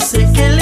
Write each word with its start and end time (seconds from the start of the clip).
sé 0.00 0.26
que 0.32 0.48
le 0.48 0.59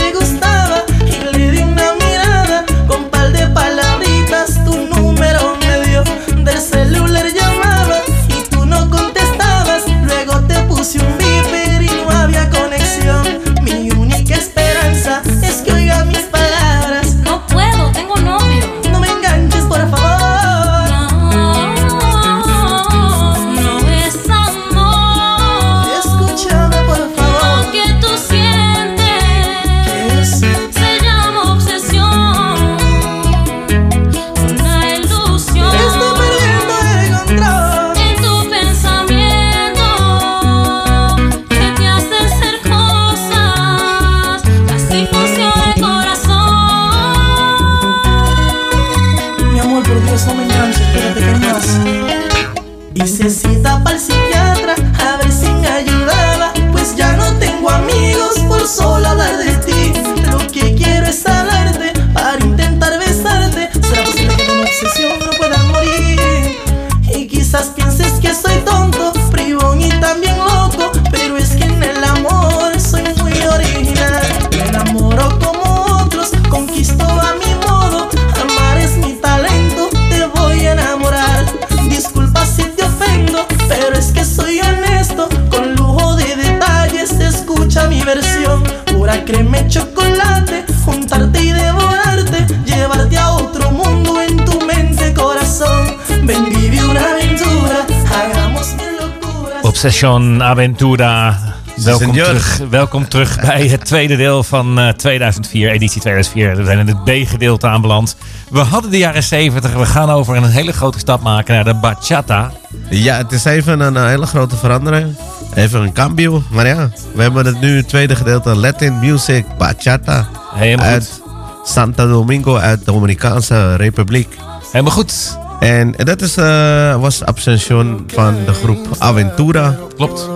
Session 99.79 100.43
Aventura. 100.43 101.39
Welkom 101.77 102.13
terug, 102.13 102.61
welkom 102.71 103.09
terug 103.09 103.41
bij 103.41 103.67
het 103.69 103.85
tweede 103.85 104.17
deel 104.17 104.43
van 104.43 104.95
2004, 104.97 105.69
eh, 105.69 105.75
editie 105.75 106.01
2004. 106.01 106.57
We 106.57 106.65
zijn 106.65 106.79
in 106.79 106.87
het 106.87 107.05
B-gedeelte 107.05 107.67
aanbeland. 107.67 108.17
We 108.51 108.59
hadden 108.59 108.91
de 108.91 108.99
jaren 108.99 109.23
70. 109.23 109.73
We 109.73 109.87
gaan 109.87 110.11
over 110.11 110.37
een 110.37 110.45
hele 110.45 110.73
grote 110.73 110.99
stap 110.99 111.23
maken 111.23 111.55
naar 111.55 111.65
de 111.65 111.75
bachata. 111.75 112.53
Ja, 112.91 113.17
het 113.17 113.33
is 113.33 113.45
even 113.45 113.81
een, 113.81 114.07
hele 114.07 114.27
grote 114.27 114.57
verandering. 114.57 115.17
Even 115.55 115.81
een 115.81 115.93
cambio. 115.93 116.43
Maar 116.51 116.67
ja, 116.67 116.91
we 117.15 117.23
hebben 117.23 117.47
het 117.47 117.61
nu 117.61 117.77
het 117.77 117.89
tweede 117.89 118.17
gedeelte 118.17 118.57
Latin 118.57 118.99
Music 118.99 119.45
Bachata. 119.59 120.29
Helemaal 120.55 120.87
uit 120.87 121.23
Santo 121.65 122.09
Domingo 122.09 122.57
uit 122.57 122.79
de 122.79 122.85
Dominicaanse 122.85 123.77
Republiek. 123.77 124.37
Helemaal 124.73 124.93
goed. 124.93 125.39
En 125.61 125.95
dat 125.97 126.23
is, 126.23 126.37
uh, 126.37 127.01
was 127.01 127.25
absention 127.25 128.05
van 128.07 128.35
de 128.47 128.53
groep 128.53 128.87
Aventura. 128.99 129.77
Klopt. 129.97 130.29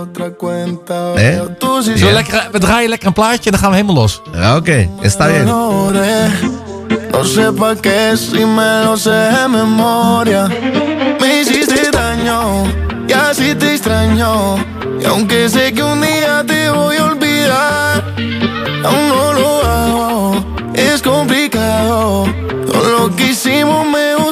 Eh? 1.15 1.39
Zo 1.95 2.11
lekker, 2.11 2.47
we 2.51 2.59
draaien 2.59 2.89
lekker 2.89 3.07
een 3.07 3.13
plaatje 3.13 3.43
en 3.43 3.51
dan 3.51 3.59
gaan 3.59 3.69
we 3.69 3.75
helemaal 3.75 3.95
los. 3.95 4.21
Oké, 4.27 4.55
okay, 4.55 4.89
está 5.01 5.27
bien. 5.27 5.45
No 7.13 7.23
sé 7.23 7.51
pa 7.53 7.75
qué 7.75 8.17
si 8.17 8.43
me 8.45 8.83
lo 8.83 8.97
sé 8.97 9.09
de 9.09 9.47
memoria. 9.47 10.47
Me 11.19 11.41
hiciste 11.41 11.91
daño 11.91 12.65
y 13.07 13.13
así 13.13 13.55
te 13.55 13.73
extraño. 13.75 14.57
Y 14.99 15.05
aunque 15.05 15.47
sé 15.47 15.71
que 15.73 15.83
un 15.83 16.01
día 16.01 16.43
te 16.45 16.69
voy 16.69 16.97
a 16.97 17.05
olvidar, 17.05 18.03
aún 18.83 19.07
no 19.07 19.33
lo 19.33 19.63
hago. 19.63 20.45
Es 20.73 21.01
complicado. 21.01 22.25
Todo 22.65 22.89
lo 22.97 23.15
que 23.15 23.29
hicimos 23.29 23.85
me 23.85 24.22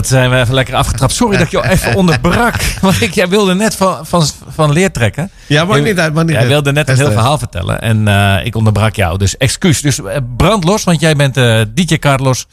dat 0.00 0.08
zijn 0.08 0.30
we 0.30 0.36
even 0.36 0.54
lekker 0.54 0.74
afgetrapt. 0.74 1.12
Sorry 1.12 1.36
dat 1.36 1.46
ik 1.46 1.52
jou 1.52 1.66
even 1.66 1.94
onderbrak. 1.94 2.54
Want 2.80 3.00
ik, 3.00 3.14
jij 3.14 3.28
wilde 3.28 3.54
net 3.54 3.76
van, 3.76 4.06
van, 4.06 4.26
van 4.48 4.72
leer 4.72 4.92
trekken. 4.92 5.30
Ja, 5.46 5.64
maakt 5.64 5.84
niet 5.84 5.98
uit, 5.98 6.12
maakt 6.12 6.26
niet 6.26 6.34
Jij 6.34 6.44
uit. 6.44 6.50
wilde 6.52 6.72
net 6.72 6.88
een 6.88 6.96
heel 6.96 7.06
eh, 7.06 7.12
verhaal 7.12 7.38
vertellen. 7.38 7.80
En 7.80 8.08
eh, 8.08 8.46
ik 8.46 8.54
onderbrak 8.54 8.94
jou. 8.96 9.18
Dus 9.18 9.36
excuus. 9.36 9.80
Dus 9.80 10.02
eh, 10.02 10.16
brand 10.36 10.64
los, 10.64 10.84
want 10.84 11.00
jij 11.00 11.14
bent 11.16 11.36
eh, 11.36 11.60
DJ 11.74 11.98
Carlos. 11.98 12.46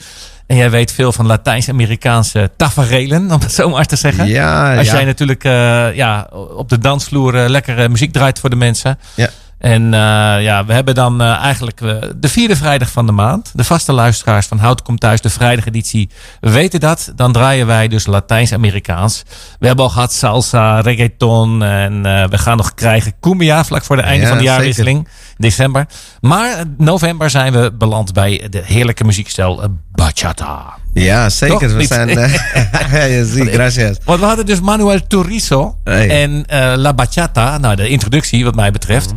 En 0.47 0.55
jij 0.55 0.69
weet 0.69 0.91
veel 0.91 1.11
van 1.11 1.25
Latijns-Amerikaanse 1.25 2.49
taferelen, 2.57 3.31
om 3.31 3.39
het 3.41 3.51
zo 3.53 3.69
maar 3.69 3.85
te 3.85 3.95
zeggen. 3.95 4.27
Ja, 4.27 4.77
Als 4.77 4.87
ja. 4.87 4.93
jij 4.93 5.05
natuurlijk 5.05 5.43
eh, 5.43 5.95
ja, 5.95 6.27
op 6.55 6.69
de 6.69 6.79
dansvloer 6.79 7.35
eh, 7.43 7.49
lekker 7.49 7.79
eh, 7.79 7.89
muziek 7.89 8.13
draait 8.13 8.39
voor 8.39 8.49
de 8.49 8.55
mensen. 8.55 8.99
Ja. 9.13 9.29
En 9.67 9.93
eh, 9.93 9.99
ja, 10.43 10.65
we 10.65 10.73
hebben 10.73 10.95
dan 10.95 11.21
eh, 11.21 11.37
eigenlijk 11.37 11.81
eh, 11.81 11.95
de 12.15 12.29
vierde 12.29 12.55
vrijdag 12.55 12.91
van 12.91 13.05
de 13.05 13.11
maand. 13.11 13.51
De 13.53 13.63
vaste 13.63 13.93
luisteraars 13.93 14.47
van 14.47 14.57
Hout 14.57 14.81
komt 14.81 14.99
thuis, 14.99 15.21
de 15.21 15.29
vrijdageditie, 15.29 16.09
weten 16.39 16.79
dat. 16.79 17.11
Dan 17.15 17.31
draaien 17.31 17.67
wij 17.67 17.87
dus 17.87 18.05
Latijns-Amerikaans. 18.05 19.23
We 19.59 19.67
hebben 19.67 19.85
al 19.85 19.91
gehad 19.91 20.13
salsa, 20.13 20.79
reggaeton 20.79 21.63
en 21.63 22.01
we 22.29 22.37
gaan 22.37 22.57
nog 22.57 22.73
krijgen 22.73 23.13
cumbia 23.21 23.63
vlak 23.63 23.83
voor 23.83 23.95
de 23.95 24.01
einde 24.01 24.23
Ja, 24.23 24.29
van 24.29 24.37
de 24.37 24.43
jaarwisseling. 24.43 25.07
December. 25.37 25.85
Maar 26.21 26.63
november 26.77 27.29
zijn 27.29 27.53
we 27.53 27.71
beland 27.77 28.13
bij 28.13 28.47
de 28.49 28.61
heerlijke 28.65 29.03
muziekstijl 29.03 29.63
bachata. 29.91 30.73
Ja, 30.93 31.29
zeker. 31.29 31.59
Toch? 31.59 31.71
We 31.71 31.85
zijn... 31.85 32.09
ja, 33.09 33.23
zie, 33.23 33.45
gracias. 33.45 33.97
Want 34.03 34.19
we 34.19 34.25
hadden 34.25 34.45
dus 34.45 34.61
Manuel 34.61 35.07
Turizo 35.07 35.75
Hey. 35.83 36.23
en 36.23 36.45
La 36.81 36.93
Bachata. 36.93 37.57
Nou, 37.57 37.75
de 37.75 37.87
introductie 37.87 38.43
wat 38.43 38.55
mij 38.55 38.71
betreft. 38.71 39.13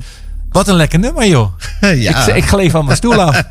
Wat 0.50 0.68
een 0.68 0.74
lekker 0.74 0.98
nummer, 0.98 1.26
joh. 1.26 1.52
ja. 1.80 2.26
Ik, 2.28 2.34
ik 2.34 2.44
gleef 2.44 2.70
van 2.70 2.84
mijn 2.84 2.96
stoel 2.96 3.22
af. 3.22 3.42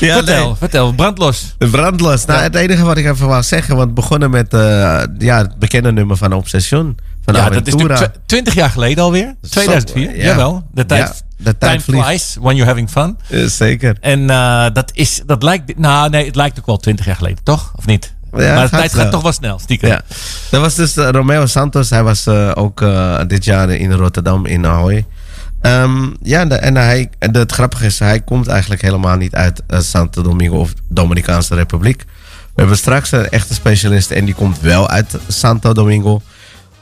ja, 0.00 0.14
vertel, 0.16 0.46
nee. 0.46 0.54
vertel. 0.56 0.92
Brandlos. 0.92 1.54
Brandlos. 1.58 2.24
Nou, 2.24 2.38
Ja. 2.38 2.44
het 2.44 2.54
enige 2.54 2.84
wat 2.84 2.96
ik 2.96 3.06
even 3.06 3.26
wou 3.26 3.42
zeggen, 3.42 3.76
want 3.76 3.88
we 3.88 3.94
begonnen 3.94 4.30
met 4.30 4.54
eh, 4.54 4.60
ja, 5.18 5.38
het 5.38 5.58
bekende 5.58 5.92
nummer 5.92 6.16
van 6.16 6.32
Obsession. 6.32 6.96
Van 7.24 7.34
Ja, 7.34 7.42
dat 7.42 7.52
is 7.52 7.58
Aventura. 7.72 7.88
natuurlijk 7.88 8.12
tw- 8.14 8.26
20 8.26 8.54
jaar 8.54 8.70
geleden 8.70 9.04
alweer. 9.04 9.34
2004. 9.50 10.16
ja. 10.16 10.24
Jawel. 10.24 10.64
De 10.72 10.86
tijd, 10.86 11.24
de 11.36 11.42
tijd 11.58 11.58
time 11.58 11.80
vliegt. 11.80 12.06
flies 12.06 12.36
when 12.40 12.56
you're 12.56 12.70
having 12.70 12.90
fun. 12.90 13.18
Eh, 13.28 13.44
zeker. 13.44 13.96
En 14.00 14.30
eh, 14.30 14.66
dat 14.72 14.90
is, 14.94 15.22
dat 15.26 15.42
lijkt, 15.42 15.78
nou 15.78 16.10
nee, 16.10 16.26
het 16.26 16.36
lijkt 16.36 16.58
ook 16.58 16.66
wel 16.66 16.76
20 16.76 17.06
jaar 17.06 17.16
geleden, 17.16 17.38
toch? 17.42 17.72
Of 17.76 17.86
niet? 17.86 18.14
Ja, 18.32 18.54
maar 18.54 18.62
de 18.62 18.68
gaat 18.68 18.70
tijd 18.78 18.94
gaat 18.94 19.10
toch 19.10 19.22
wel 19.22 19.32
snel, 19.32 19.58
stiekem. 19.58 19.88
Ja. 19.88 20.00
Dat 20.50 20.60
was 20.60 20.74
dus 20.74 20.94
Romeo 20.94 21.46
Santos. 21.46 21.90
Hij 21.90 22.02
was 22.02 22.28
ook 22.54 22.84
dit 23.26 23.44
jaar 23.44 23.70
in 23.70 23.92
Rotterdam 23.92 24.46
in 24.46 24.66
Ahoy. 24.66 25.04
Ehm, 25.60 26.06
ja, 26.22 26.44
de- 26.44 26.54
en 26.54 26.74
hij, 26.76 27.10
het 27.18 27.52
grappige 27.52 27.86
is, 27.86 27.98
hij 27.98 28.20
komt 28.20 28.46
eigenlijk 28.46 28.82
helemaal 28.82 29.16
niet 29.16 29.34
uit 29.34 29.62
eh, 29.66 29.80
Santo 29.80 30.22
Domingo 30.22 30.56
of 30.58 30.72
Dominicaanse 30.88 31.54
Republiek. 31.54 32.02
We 32.54 32.62
hebben 32.62 32.76
straks 32.76 33.12
een 33.12 33.28
echte 33.28 33.54
specialist 33.54 34.10
en 34.10 34.24
die 34.24 34.34
komt 34.34 34.60
wel 34.60 34.88
uit 34.88 35.16
Santo 35.28 35.72
Domingo, 35.72 36.22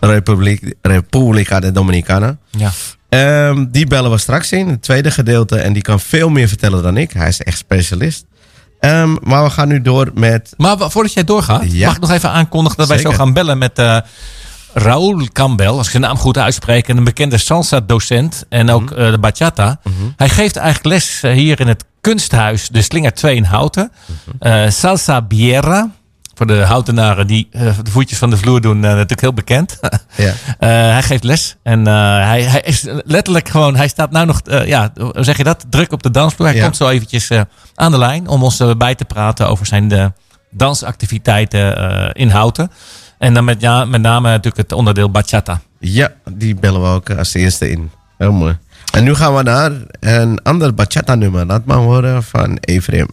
Republiek, 0.01 0.75
República 0.83 1.61
de 1.61 1.73
Dominicana. 1.73 2.37
Ja. 2.51 2.71
Ehm, 3.09 3.65
die 3.71 3.87
bellen 3.87 4.11
we 4.11 4.19
straks 4.19 4.53
in, 4.53 4.69
het 4.69 4.83
tweede 4.83 5.11
gedeelte. 5.11 5.57
En 5.57 5.73
die 5.73 5.83
kan 5.83 6.01
veel 6.01 6.29
meer 6.29 6.49
vertellen 6.49 6.83
dan 6.83 6.97
ik. 6.97 7.11
Hij 7.13 7.29
is 7.29 7.41
echt 7.43 7.59
specialist. 7.59 8.25
Ehm, 8.81 9.17
maar 9.23 9.45
we 9.45 9.51
gaan 9.51 9.69
nu 9.69 9.83
door 9.83 10.11
met... 10.15 10.55
Maar 10.57 10.91
voordat 10.91 11.13
jij 11.13 11.25
doorgaat, 11.25 11.73
Ja. 11.73 11.87
mag 11.87 11.95
ik 11.95 12.01
nog 12.01 12.11
even 12.11 12.31
aankondigen 12.31 12.79
dat 12.79 12.89
wij 12.89 12.99
zo 12.99 13.11
gaan 13.13 13.33
bellen 13.33 13.59
met 13.59 13.79
eh 13.79 13.99
Raúl 14.75 15.29
Campbell, 15.33 15.67
als 15.69 15.85
ik 15.85 15.91
zijn 15.91 16.03
naam 16.03 16.17
goed 16.17 16.39
uitspreek, 16.39 16.89
en 16.89 16.97
een 16.97 17.05
bekende 17.05 17.39
salsa-docent 17.39 18.45
en 18.49 18.71
ook 18.71 18.91
Mhm. 18.91 19.01
eh, 19.01 19.11
de 19.11 19.19
bachata. 19.19 19.81
Hij 20.17 20.29
geeft 20.29 20.57
eigenlijk 20.57 20.87
les 20.95 21.23
eh, 21.23 21.33
hier 21.33 21.61
in 21.61 21.69
het 21.69 21.85
kunsthuis 22.01 22.69
De 22.69 22.83
Slinger 22.83 23.13
2 23.15 23.37
in 23.37 23.45
Houten. 23.45 23.93
Mhm. 24.07 24.37
Eh, 24.53 24.71
salsa 24.71 25.23
Biera. 25.23 25.91
Voor 26.37 26.47
de 26.47 26.61
houtenaren 26.65 27.27
die 27.27 27.49
de 27.53 27.91
voetjes 27.91 28.19
van 28.19 28.31
de 28.31 28.37
vloer 28.37 28.61
doen, 28.61 28.81
natuurlijk 28.81 29.21
heel 29.21 29.33
bekend. 29.35 29.79
Ja. 30.17 30.33
Hij 30.67 31.03
geeft 31.03 31.25
les 31.25 31.57
en 31.63 31.87
hij, 31.87 32.43
hij 32.43 32.61
is 32.61 32.85
letterlijk 33.05 33.49
gewoon, 33.49 33.77
hij 33.77 33.89
staat 33.89 34.11
nou 34.11 34.27
nog, 34.27 34.41
ja, 34.65 34.93
hoe 34.99 35.13
zeg 35.25 35.37
je 35.37 35.45
dat? 35.45 35.65
Druk 35.69 35.93
op 35.93 36.03
de 36.03 36.11
dansvloer. 36.11 36.47
Hij 36.47 36.57
Ja. 36.57 36.63
komt 36.63 36.77
zo 36.77 36.89
eventjes 36.89 37.29
aan 37.75 37.91
de 37.91 37.99
lijn 37.99 38.29
om 38.29 38.43
ons 38.43 38.63
bij 38.79 38.95
te 38.95 39.05
praten 39.05 39.49
over 39.49 39.67
zijn 39.67 40.13
dansactiviteiten 40.51 42.13
in 42.13 42.29
Houten. 42.31 42.71
En 43.19 43.35
dan 43.35 43.45
met, 43.45 43.61
ja, 43.61 43.85
met 43.85 44.01
name 44.01 44.29
natuurlijk 44.29 44.57
het 44.57 44.73
onderdeel 44.73 45.11
bachata. 45.11 45.61
Ja, 45.79 46.13
die 46.33 46.55
bellen 46.55 46.81
we 46.83 46.87
ook 46.87 47.11
als 47.11 47.35
eerste 47.35 47.71
in. 47.71 47.91
Heel 48.19 48.33
mooi. 48.33 48.59
En 48.93 49.05
nu 49.05 49.15
gaan 49.15 49.35
we 49.35 49.43
naar 49.43 49.73
een 50.01 50.43
ander 50.43 50.75
bachata 50.75 51.15
nummer. 51.15 51.47
Laat 51.47 51.65
maar 51.65 51.77
horen 51.77 52.23
van 52.23 52.57
Ephraim. 52.61 53.09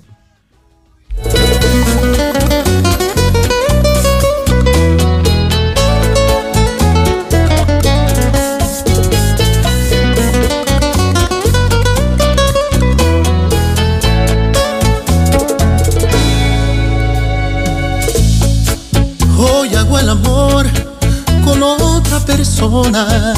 Persona, 22.81 23.05
pero 23.07 23.30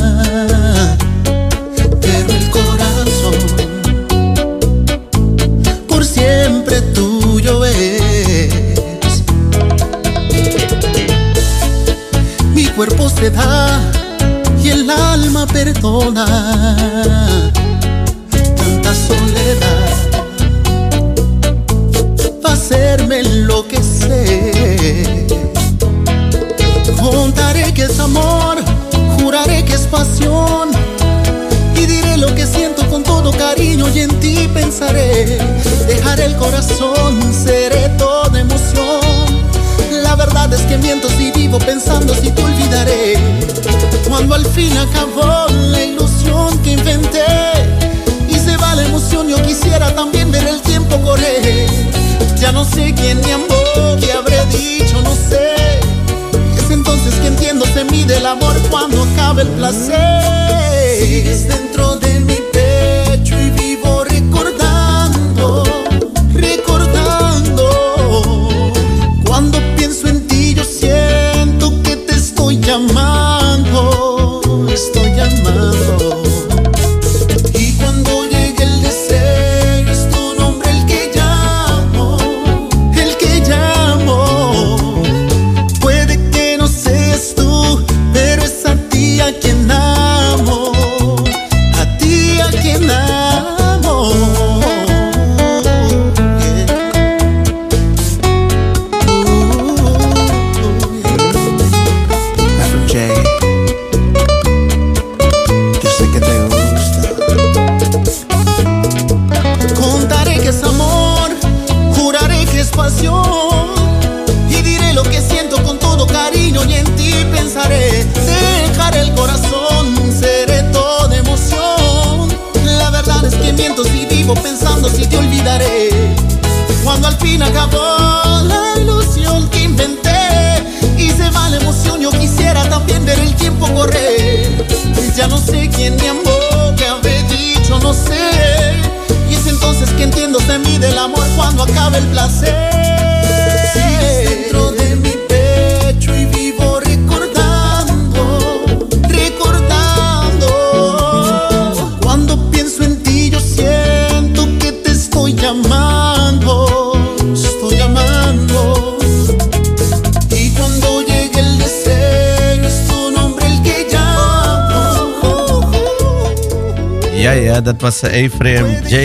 dat 167.64 167.82
was 167.82 168.02
Ephraim 168.02 168.66
J. 168.88 168.96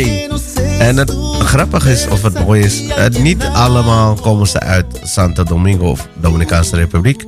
En 0.79 0.97
het 0.97 1.15
grappige 1.39 1.91
is, 1.91 2.07
of 2.07 2.23
het 2.23 2.45
mooie 2.45 2.65
is, 2.65 2.83
uh, 2.83 3.07
niet 3.23 3.45
allemaal 3.53 4.15
komen 4.15 4.47
ze 4.47 4.61
uit 4.61 4.87
Santo 5.03 5.43
Domingo 5.43 5.91
of 5.91 6.09
Dominicaanse 6.15 6.77
Republiek. 6.77 7.25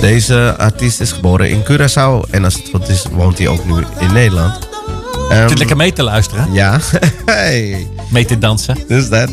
Deze 0.00 0.54
artiest 0.58 1.00
is 1.00 1.12
geboren 1.12 1.50
in 1.50 1.62
Curaçao 1.62 2.30
en 2.30 2.44
als 2.44 2.54
het 2.54 2.68
goed 2.70 2.88
is, 2.88 3.06
woont 3.12 3.38
hij 3.38 3.48
ook 3.48 3.64
nu 3.64 3.84
in 3.98 4.12
Nederland. 4.12 4.68
Um, 5.32 5.48
Zit 5.48 5.58
lekker 5.58 5.76
mee 5.76 5.92
te 5.92 6.02
luisteren. 6.02 6.52
Ja. 6.52 6.80
hey. 7.26 7.88
Mee 8.10 8.24
te 8.24 8.38
dansen. 8.38 8.78
Dus 8.88 9.08
dat. 9.08 9.30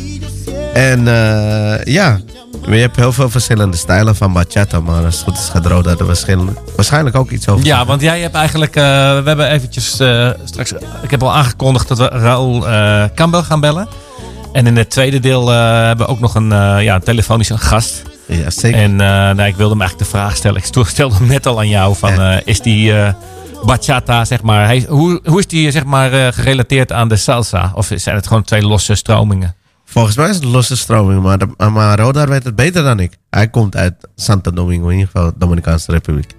En 0.72 1.00
uh, 1.00 1.84
ja, 1.84 2.20
je 2.76 2.82
hebt 2.82 2.96
heel 2.96 3.12
veel 3.12 3.30
verschillende 3.30 3.76
stijlen 3.76 4.16
van 4.16 4.32
bachata, 4.32 4.80
maar 4.80 5.04
als 5.04 5.14
het 5.14 5.24
goed 5.24 5.38
is 5.38 5.48
gaat 5.48 5.66
Roda 5.66 5.90
er 5.90 6.06
waarschijnlijk 6.76 7.16
ook 7.16 7.30
iets 7.30 7.48
over. 7.48 7.66
Ja, 7.66 7.84
want 7.84 8.00
jij 8.00 8.20
hebt 8.20 8.34
eigenlijk, 8.34 8.76
uh, 8.76 8.82
we 8.82 9.22
hebben 9.24 9.50
eventjes 9.50 10.00
uh, 10.00 10.30
straks, 10.44 10.72
ik 11.02 11.10
heb 11.10 11.22
al 11.22 11.32
aangekondigd 11.32 11.88
dat 11.88 11.98
we 11.98 12.08
Raoul 12.08 12.68
uh, 12.68 13.04
Campbell 13.14 13.42
gaan 13.42 13.60
bellen. 13.60 13.88
En 14.52 14.66
in 14.66 14.76
het 14.76 14.90
tweede 14.90 15.20
deel 15.20 15.48
hebben 15.48 16.06
we 16.06 16.12
ook 16.12 16.20
nog 16.20 16.34
een 16.34 16.50
ja, 16.82 16.98
telefonische 16.98 17.58
gast. 17.58 18.02
Ja, 18.26 18.50
zeker. 18.50 18.80
En 18.80 18.96
nou, 18.96 19.42
ik 19.42 19.56
wilde 19.56 19.72
hem 19.72 19.80
eigenlijk 19.80 19.98
de 19.98 20.18
vraag 20.18 20.36
stellen. 20.36 20.56
Ik 20.56 20.86
stelde 20.86 21.14
hem 21.14 21.26
net 21.26 21.46
al 21.46 21.58
aan 21.58 21.68
jou 21.68 21.96
van, 21.96 22.40
is 22.44 22.60
die 22.60 22.94
bachata, 23.64 24.24
zeg 24.24 24.42
maar, 24.42 24.66
hij, 24.66 24.86
hoe, 24.88 25.20
hoe 25.24 25.38
is 25.38 25.46
die 25.46 25.70
zeg 25.70 25.84
maar 25.84 26.32
gerelateerd 26.32 26.92
aan 26.92 27.08
de 27.08 27.16
salsa? 27.16 27.72
Of 27.74 27.90
zijn 27.94 28.16
het 28.16 28.26
gewoon 28.26 28.42
twee 28.42 28.62
losse 28.62 28.94
stromingen? 28.94 29.54
Volgens 29.92 30.16
mij 30.16 30.28
is 30.28 30.36
het 30.36 30.44
losse 30.44 30.76
stroming, 30.76 31.22
maar, 31.56 31.98
Rodar 31.98 32.28
weet 32.28 32.44
het 32.44 32.54
beter 32.54 32.82
dan 32.82 33.00
ik. 33.00 33.16
Hij 33.30 33.48
komt 33.48 33.76
uit 33.76 33.94
Santo 34.14 34.50
Domingo, 34.50 34.88
in 34.88 34.98
ieder 34.98 35.10
geval 35.12 35.32
Dominicaanse 35.36 35.92
Republiek. 35.92 36.34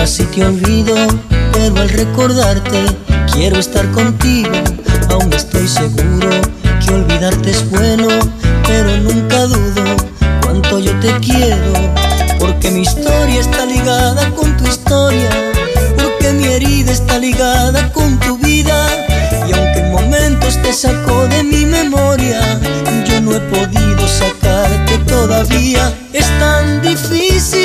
Casi 0.00 0.24
te 0.24 0.42
olvido, 0.42 0.94
pero 1.52 1.78
al 1.78 1.90
recordarte 1.90 2.86
quiero 3.34 3.58
estar 3.58 3.86
contigo, 3.90 4.50
aún 5.10 5.30
estoy 5.30 5.68
seguro 5.68 6.30
que 6.82 6.94
olvidarte 6.94 7.50
es 7.50 7.68
bueno, 7.68 8.08
pero 8.66 8.96
nunca 8.96 9.44
dudo 9.44 9.84
cuánto 10.42 10.78
yo 10.78 10.98
te 11.00 11.12
quiero, 11.20 11.74
porque 12.38 12.70
mi 12.70 12.80
historia 12.80 13.40
está 13.40 13.66
ligada 13.66 14.30
con 14.30 14.56
tu 14.56 14.66
historia, 14.66 15.28
porque 15.98 16.32
mi 16.32 16.46
herida 16.46 16.92
está 16.92 17.18
ligada 17.18 17.92
con 17.92 18.18
tu 18.20 18.38
vida, 18.38 18.86
y 19.46 19.52
aunque 19.52 19.80
en 19.80 19.90
momentos 19.92 20.56
te 20.62 20.72
sacó 20.72 21.28
de 21.28 21.42
mi 21.42 21.66
memoria, 21.66 22.40
yo 23.04 23.20
no 23.20 23.36
he 23.36 23.40
podido 23.40 24.08
sacarte 24.08 24.96
todavía. 25.06 25.92
Es 26.14 26.26
tan 26.38 26.80
difícil 26.80 27.59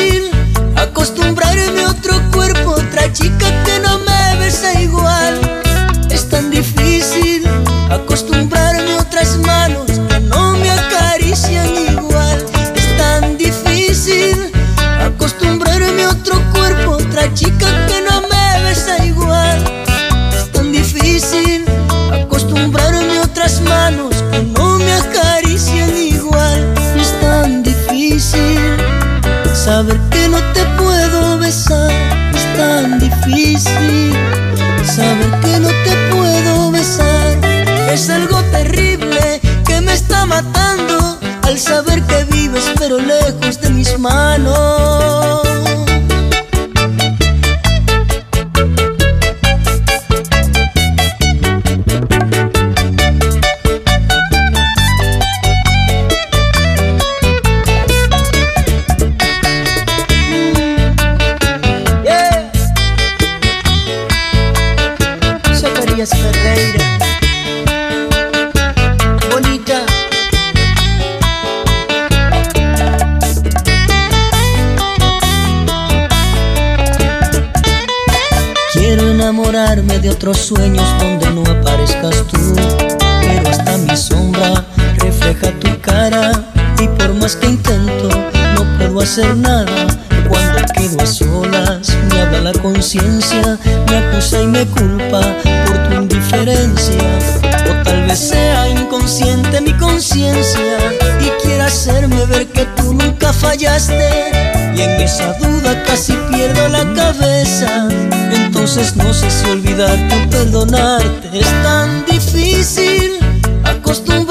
esa 105.15 105.31
duda 105.39 105.81
casi 105.83 106.11
pierdo 106.29 106.67
la 106.67 106.83
cabeza. 106.93 107.87
Entonces 108.33 108.97
no 108.97 109.13
sé 109.13 109.31
si 109.31 109.49
olvidarte 109.49 110.13
o 110.13 110.29
perdonarte. 110.29 111.39
Es 111.39 111.47
tan 111.63 112.05
difícil 112.05 113.19
acostumbrarme 113.63 114.24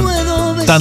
tan- 0.00 0.32
Tan 0.66 0.78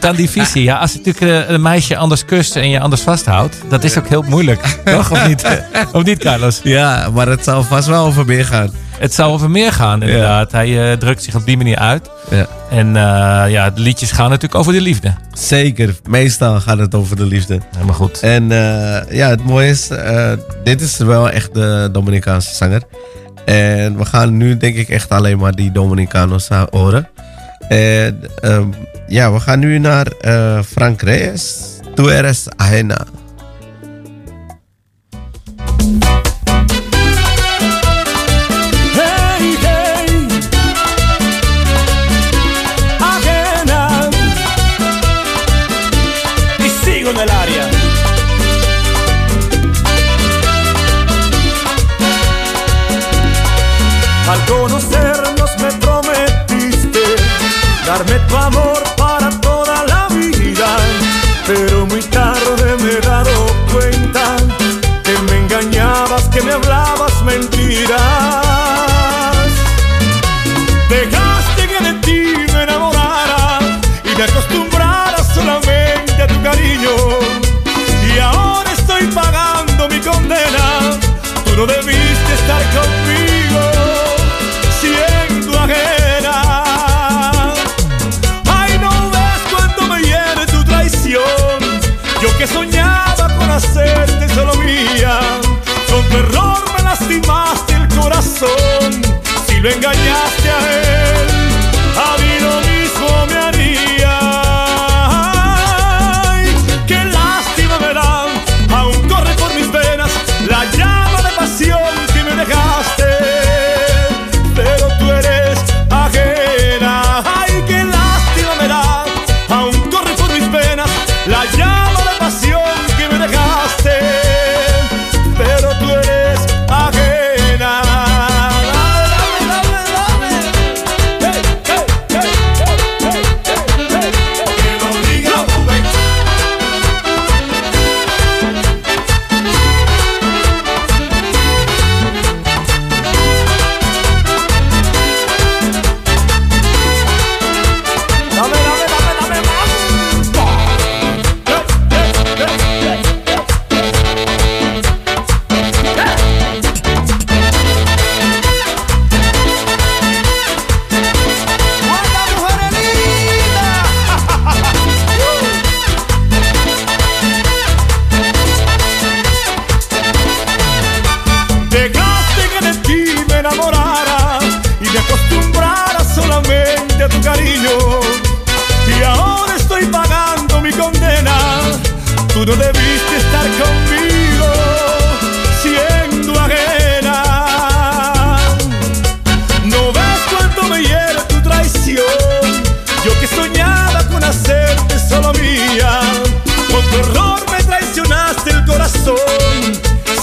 tan 0.00 0.16
difficil. 0.16 0.62
Ja, 0.62 0.76
als 0.78 0.92
je 0.92 0.98
natuurlijk 1.04 1.46
eh, 1.48 1.54
een 1.54 1.62
meisje 1.62 1.96
anders 1.96 2.24
kust 2.24 2.56
en 2.56 2.70
je 2.70 2.80
anders 2.80 3.02
vasthoudt, 3.02 3.56
dat 3.68 3.84
is 3.84 3.98
ook 3.98 4.08
heel 4.08 4.22
moeilijk. 4.22 4.60
Toch? 4.84 5.10
Of 5.10 5.26
niet? 5.26 5.62
Of 5.92 6.04
niet, 6.04 6.18
Carlos? 6.18 6.60
Ja, 6.62 7.10
maar 7.12 7.28
het 7.28 7.44
zal 7.44 7.62
vast 7.62 7.88
wel 7.88 8.04
over 8.06 8.26
meer 8.26 8.44
gaan. 8.44 8.70
Het 8.98 9.14
zou 9.14 9.32
over 9.32 9.50
meer 9.50 9.72
gaan, 9.72 10.02
inderdaad. 10.02 10.52
Hij 10.52 10.90
eh, 10.90 10.96
drukt 10.98 11.22
zich 11.22 11.34
op 11.34 11.44
die 11.46 11.56
manier 11.56 11.76
uit. 11.78 12.10
Ja. 12.30 12.46
En 12.70 12.86
eh, 12.96 13.50
ja, 13.50 13.70
de 13.70 13.80
liedjes 13.80 14.10
gaan 14.12 14.28
natuurlijk 14.28 14.54
over 14.60 14.72
de 14.72 14.80
liefde. 14.80 15.14
Zeker, 15.32 15.94
meestal 16.08 16.60
gaat 16.60 16.78
het 16.78 16.94
over 16.94 17.16
de 17.16 17.26
liefde. 17.26 17.60
Helemaal 17.72 17.94
goed. 17.94 18.20
En 18.20 18.48
ja, 19.10 19.28
het 19.28 19.44
mooie 19.44 19.68
is, 19.68 19.88
dit 20.64 20.80
is 20.80 20.96
wel 20.96 21.30
echt 21.30 21.54
de 21.54 21.88
Dominicaanse 21.92 22.54
zanger. 22.54 22.82
En 23.44 23.96
we 23.98 24.04
gaan 24.04 24.36
nu 24.36 24.56
denk 24.56 24.76
ik 24.76 24.88
echt 24.88 25.08
alleen 25.10 25.38
maar 25.38 25.52
die 25.54 25.72
Dominicanos 25.72 26.48
horen. 26.70 27.08
En 27.68 28.20
ehm, 28.40 28.68
ja, 29.06 29.32
we 29.32 29.40
gaan 29.40 29.58
nu 29.58 29.78
naar 29.78 30.06
eh, 30.06 30.62
Frank 30.62 31.02
Reyes. 31.02 31.74
Tu 31.94 32.10
eres 32.10 32.46
ajena. 32.56 33.06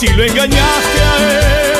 Si 0.03 0.09
lo 0.15 0.23
engañaste 0.25 1.01
a 1.01 1.67
él, 1.67 1.72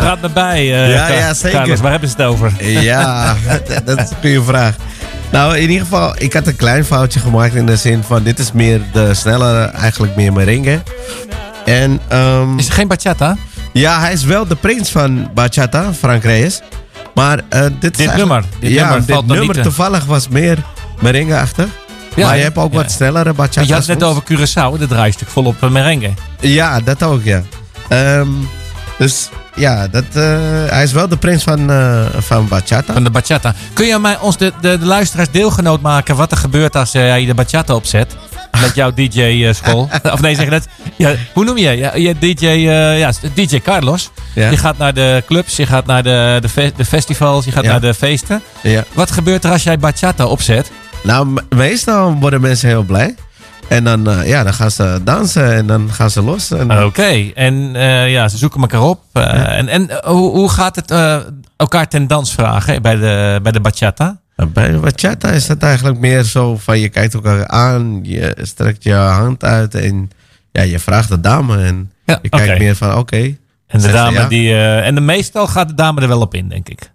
praat 0.00 0.20
me 0.20 0.28
bij. 0.28 0.58
eh, 0.58 0.92
Ja, 0.92 1.06
Ka- 1.06 1.12
ja, 1.14 1.34
zeker. 1.34 1.58
Carlos, 1.58 1.80
waar 1.80 1.90
hebben 1.90 2.08
ze 2.08 2.14
het 2.16 2.26
over? 2.26 2.52
Ja, 2.90 3.34
dat 3.84 3.98
is 3.98 4.10
een 4.10 4.16
goede 4.20 4.42
vraag. 4.42 4.74
Nou, 5.30 5.56
in 5.56 5.62
ieder 5.70 5.84
geval, 5.86 6.14
ik 6.18 6.32
had 6.32 6.46
een 6.46 6.56
klein 6.56 6.84
foutje 6.84 7.20
gemaakt 7.20 7.54
in 7.54 7.66
de 7.66 7.76
zin 7.76 8.02
van... 8.02 8.22
dit 8.22 8.38
is 8.38 8.52
meer 8.52 8.80
de 8.92 9.14
snellere, 9.14 9.64
eigenlijk 9.64 10.16
meer 10.16 10.32
merengue. 10.32 10.82
En 11.64 12.00
ehm, 12.08 12.58
Is 12.58 12.66
er 12.66 12.72
geen 12.72 12.88
bachata? 12.88 13.36
ja, 13.72 14.00
hij 14.00 14.12
is 14.12 14.24
wel 14.24 14.46
de 14.46 14.54
prins 14.56 14.90
van 14.90 15.30
bachata, 15.34 15.92
Frank 15.98 16.22
Reyes. 16.22 16.60
Maar 17.14 17.40
eh, 17.48 17.60
dit, 17.80 17.96
Dit 17.96 18.16
nummer, 18.16 18.44
dit 18.60 18.70
ja, 18.70 18.82
nummer 18.90 19.06
dit 19.06 19.26
nummer 19.26 19.40
niet 19.46 19.54
te- 19.54 19.60
toevallig 19.60 20.04
was 20.04 20.28
meer 20.28 20.58
merengue-achtig. 21.00 21.66
Ja, 22.14 22.26
maar 22.26 22.36
je 22.36 22.42
hebt 22.42 22.56
ook 22.58 22.72
ja. 22.72 22.78
wat 22.78 22.90
snellere 22.90 23.32
bachata. 23.32 23.60
Je 23.66 23.72
had 23.72 23.86
het 23.86 23.98
net 23.98 24.08
over 24.08 24.22
Curaçao, 24.22 24.78
de 24.78 24.86
draaistuk 24.88 25.28
volop 25.28 25.62
eh, 25.62 25.68
merengue. 25.70 26.14
Ja, 26.40 26.80
dat 26.80 27.02
ook, 27.02 27.24
ja. 27.24 27.42
Ehm, 27.88 28.28
dus 28.98 29.28
ja, 29.54 29.88
dat, 29.88 30.04
eh, 30.12 30.22
hij 30.66 30.82
is 30.82 30.92
wel 30.92 31.08
de 31.08 31.16
prins 31.16 31.42
van, 31.42 31.70
eh, 31.70 32.04
van 32.18 32.48
bachata. 32.48 32.92
Van 32.92 33.04
de 33.04 33.10
bachata. 33.10 33.54
Kun 33.72 33.86
je 33.86 33.98
mij, 33.98 34.18
ons 34.18 34.36
de, 34.36 34.52
de, 34.60 34.78
de 34.78 34.86
luisteraars 34.86 35.30
deelgenoot 35.30 35.80
maken 35.80 36.16
wat 36.16 36.30
er 36.30 36.36
gebeurt 36.36 36.76
als 36.76 36.94
eh, 36.94 37.18
je 37.20 37.26
de 37.26 37.34
bachata 37.34 37.74
opzet? 37.74 38.16
Met 38.60 38.74
jouw 38.74 38.92
DJ-school. 38.94 39.88
of 40.12 40.20
nee, 40.20 40.34
zeg 40.34 40.48
dat? 40.48 40.66
Ja, 40.96 41.14
hoe 41.32 41.44
noem 41.44 41.56
je? 41.58 41.70
Ja, 41.70 41.94
je 41.96 42.18
DJ, 42.18 42.46
ja, 42.46 43.10
DJ 43.34 43.60
Carlos. 43.60 44.10
Ja. 44.34 44.50
Je 44.50 44.56
gaat 44.56 44.78
naar 44.78 44.94
de 44.94 45.22
clubs, 45.26 45.56
je 45.56 45.66
gaat 45.66 45.86
naar 45.86 46.02
de, 46.02 46.38
de, 46.40 46.48
fe- 46.48 46.72
de 46.76 46.84
festivals, 46.84 47.44
je 47.44 47.52
gaat 47.52 47.64
Ja. 47.64 47.70
naar 47.70 47.80
de 47.80 47.94
feesten. 47.94 48.42
Ja. 48.62 48.84
Wat 48.92 49.10
gebeurt 49.10 49.44
er 49.44 49.50
als 49.50 49.62
jij 49.62 49.78
bachata 49.78 50.26
opzet? 50.26 50.70
Nou, 51.02 51.26
me- 51.26 51.42
meestal 51.48 52.14
worden 52.20 52.40
mensen 52.40 52.68
heel 52.68 52.82
blij. 52.82 53.14
En 53.68 53.84
dan, 53.84 54.10
eh, 54.10 54.28
ja, 54.28 54.42
dan 54.42 54.54
gaan 54.54 54.70
ze 54.70 55.00
dansen 55.04 55.54
en 55.54 55.66
dan 55.66 55.92
gaan 55.92 56.10
ze 56.10 56.22
los. 56.22 56.50
En, 56.50 56.84
Oké, 56.84 57.30
en 57.34 57.76
eh, 57.76 58.10
ja, 58.10 58.28
ze 58.28 58.38
zoeken 58.38 58.60
elkaar 58.60 58.82
op. 58.82 59.00
Eh, 59.12 59.58
En, 59.58 59.68
en 59.68 59.88
hoe, 60.04 60.30
hoe 60.30 60.48
gaat 60.48 60.76
het 60.76 60.90
elkaar 61.56 61.88
ten 61.88 62.06
dans 62.06 62.32
vragen 62.32 62.82
bij 62.82 62.96
de, 62.96 63.40
bij 63.42 63.52
de 63.52 63.60
bachata? 63.60 64.20
Bij 64.52 64.80
bachata 64.80 65.30
is 65.30 65.48
het 65.48 65.62
eigenlijk 65.62 65.98
meer 65.98 66.22
zo 66.22 66.56
van 66.56 66.78
je 66.78 66.88
kijkt 66.88 67.14
elkaar 67.14 67.48
aan, 67.48 68.00
je 68.02 68.36
strekt 68.42 68.82
je 68.82 68.94
hand 68.94 69.44
uit 69.44 69.74
en 69.74 70.10
ja, 70.52 70.62
je 70.62 70.78
vraagt 70.78 71.08
de 71.08 71.20
dame. 71.20 71.62
En 71.64 71.92
Ja, 72.06 72.18
je 72.22 72.28
kijkt 72.28 72.58
meer 72.58 72.76
van 72.76 72.96
oké. 72.96 73.36
En 73.66 73.80
de 73.80 73.92
dame 73.92 74.18
ja? 74.18 74.28
die. 74.28 74.54
en 74.58 74.94
de 74.94 75.00
meestal 75.00 75.46
gaat 75.46 75.68
de 75.68 75.74
dame 75.74 76.00
er 76.00 76.08
wel 76.08 76.20
op 76.20 76.34
in, 76.34 76.48
denk 76.48 76.68
ik. 76.68 76.90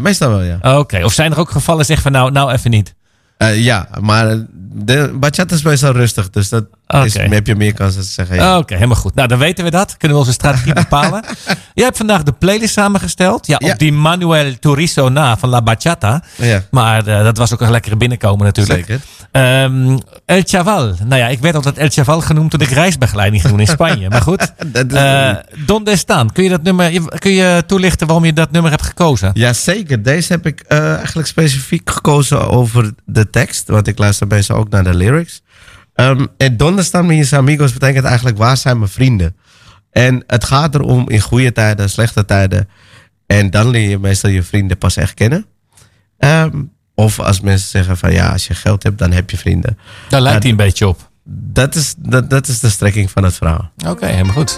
Meestal 0.00 0.30
wel, 0.30 0.42
ja. 0.42 0.78
Oké, 0.78 1.04
of 1.04 1.12
zijn 1.12 1.32
er 1.32 1.38
ook 1.38 1.50
gevallen 1.50 1.84
zeg 1.84 2.02
van 2.02 2.12
nou, 2.12 2.32
nou 2.32 2.52
even 2.52 2.70
niet. 2.70 2.94
Eh, 3.36 3.64
ja, 3.64 3.88
maar 4.00 4.36
de 4.72 5.12
bachata 5.14 5.54
is 5.54 5.62
meestal 5.62 5.92
rustig. 5.92 6.30
Dus 6.30 6.48
dat, 6.48 6.64
is, 6.86 7.14
heb 7.14 7.46
je 7.46 7.54
meer 7.54 7.74
kans 7.74 7.94
dat 7.94 8.04
ze 8.04 8.12
zeggen 8.12 8.36
ja. 8.36 8.58
Oké, 8.58 8.74
helemaal 8.74 8.96
goed. 8.96 9.14
Nou, 9.14 9.28
dan 9.28 9.38
weten 9.38 9.64
we 9.64 9.70
dat. 9.70 9.96
Kunnen 9.96 10.16
we 10.16 10.22
onze 10.22 10.34
strategie 10.34 10.72
bepalen. 10.84 11.24
Jij 11.74 11.84
hebt 11.84 11.96
vandaag 11.96 12.22
de 12.22 12.32
playlist 12.32 12.72
samengesteld. 12.72 13.46
Ja, 13.46 13.56
op 13.56 13.78
die 13.78 13.92
Manuel 13.92 14.58
Turizo 14.60 15.08
na 15.08 15.36
van 15.36 15.48
La 15.48 15.62
Bachata. 15.62 16.22
Ja. 16.36 16.62
Maar 16.70 17.08
uh, 17.08 17.22
dat 17.22 17.36
was 17.36 17.52
ook 17.52 17.60
een 17.60 17.70
lekkere 17.70 17.96
binnenkomen 17.96 18.44
natuurlijk. 18.46 18.86
Zeker. 18.86 19.00
Um, 19.62 19.98
El 20.24 20.42
Chaval. 20.44 20.94
Nou 21.04 21.20
ja, 21.20 21.28
ik 21.28 21.38
werd 21.38 21.54
altijd 21.54 21.78
El 21.78 21.88
Chaval 21.88 22.20
genoemd 22.20 22.50
toen 22.50 22.60
ik 22.60 22.68
reisbegeleiding 22.68 23.40
ging 23.42 23.52
doen 23.52 23.66
in 23.66 23.72
Spanje. 23.72 24.08
Maar 24.08 24.22
goed. 24.22 24.52
uh, 24.92 25.34
Donde 25.66 25.96
Staan. 25.96 26.32
Kun 26.32 26.44
je 26.44 26.50
dat 26.50 26.62
nummer, 26.62 27.18
kun 27.18 27.32
je 27.32 27.62
toelichten 27.66 28.06
waarom 28.06 28.24
je 28.24 28.32
dat 28.32 28.50
nummer 28.50 28.70
hebt 28.70 28.82
gekozen? 28.82 29.30
Ja, 29.34 29.52
zeker. 29.52 30.02
Deze 30.02 30.32
heb 30.32 30.46
ik 30.46 30.64
uh, 30.68 30.94
eigenlijk 30.94 31.28
specifiek 31.28 31.90
gekozen 31.90 32.48
over 32.48 32.92
de 33.04 33.30
tekst. 33.30 33.68
Want 33.68 33.86
ik 33.86 33.98
luister 33.98 34.26
best 34.26 34.50
ook 34.50 34.68
naar 34.68 34.84
de 34.84 34.94
lyrics. 34.94 35.42
Um, 35.94 36.28
en 36.36 36.56
Donde 36.56 36.82
Staan 36.82 37.06
mis 37.06 37.32
amigos 37.32 37.72
betekent 37.72 38.04
eigenlijk 38.04 38.38
waar 38.38 38.56
zijn 38.56 38.78
mijn 38.78 38.90
vrienden. 38.90 39.36
En 39.90 40.24
het 40.26 40.44
gaat 40.44 40.74
erom 40.74 41.10
in 41.10 41.20
goede 41.20 41.52
tijden, 41.52 41.90
slechte 41.90 42.24
tijden. 42.24 42.68
En 43.26 43.50
dan 43.50 43.68
leer 43.68 43.88
je 43.88 43.98
meestal 43.98 44.30
je 44.30 44.42
vrienden 44.42 44.78
pas 44.78 44.96
echt 44.96 45.14
kennen. 45.14 45.46
Um, 46.18 46.72
of 46.94 47.20
als 47.20 47.40
mensen 47.40 47.68
zeggen 47.68 47.96
van 47.96 48.12
ja, 48.12 48.28
als 48.28 48.46
je 48.46 48.54
geld 48.54 48.82
hebt, 48.82 48.98
dan 48.98 49.12
heb 49.12 49.30
je 49.30 49.36
vrienden. 49.36 49.78
Daar 50.08 50.20
lijkt 50.20 50.42
hij 50.42 50.50
een 50.50 50.56
beetje 50.56 50.88
op. 50.88 51.10
Dat 51.26 51.74
is, 51.74 51.94
dat, 51.98 52.30
dat 52.30 52.48
is 52.48 52.60
de 52.60 52.70
strekking 52.70 53.10
van 53.10 53.24
het 53.24 53.34
verhaal. 53.34 53.70
Oké, 53.86 54.06
helemaal 54.06 54.34
goed. 54.34 54.56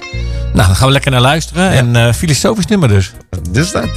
Nou, 0.53 0.67
dan 0.67 0.77
gaan 0.77 0.87
we 0.87 0.93
lekker 0.93 1.11
naar 1.11 1.21
luisteren. 1.21 1.71
En 1.71 1.95
uh, 1.95 2.13
filosofisch 2.13 2.67
nummer 2.67 2.89
dus. 2.89 3.13
Dus 3.51 3.73
dat. 3.73 3.89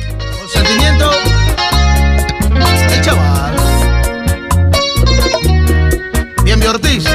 Bien, 6.44 6.68
Ortiz. 6.68 7.09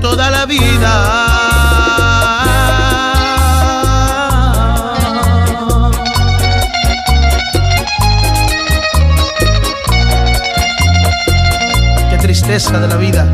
Toda 0.00 0.30
la 0.30 0.46
vida. 0.46 0.92
Qué 12.10 12.18
tristeza 12.18 12.78
de 12.78 12.88
la 12.88 12.96
vida. 12.96 13.32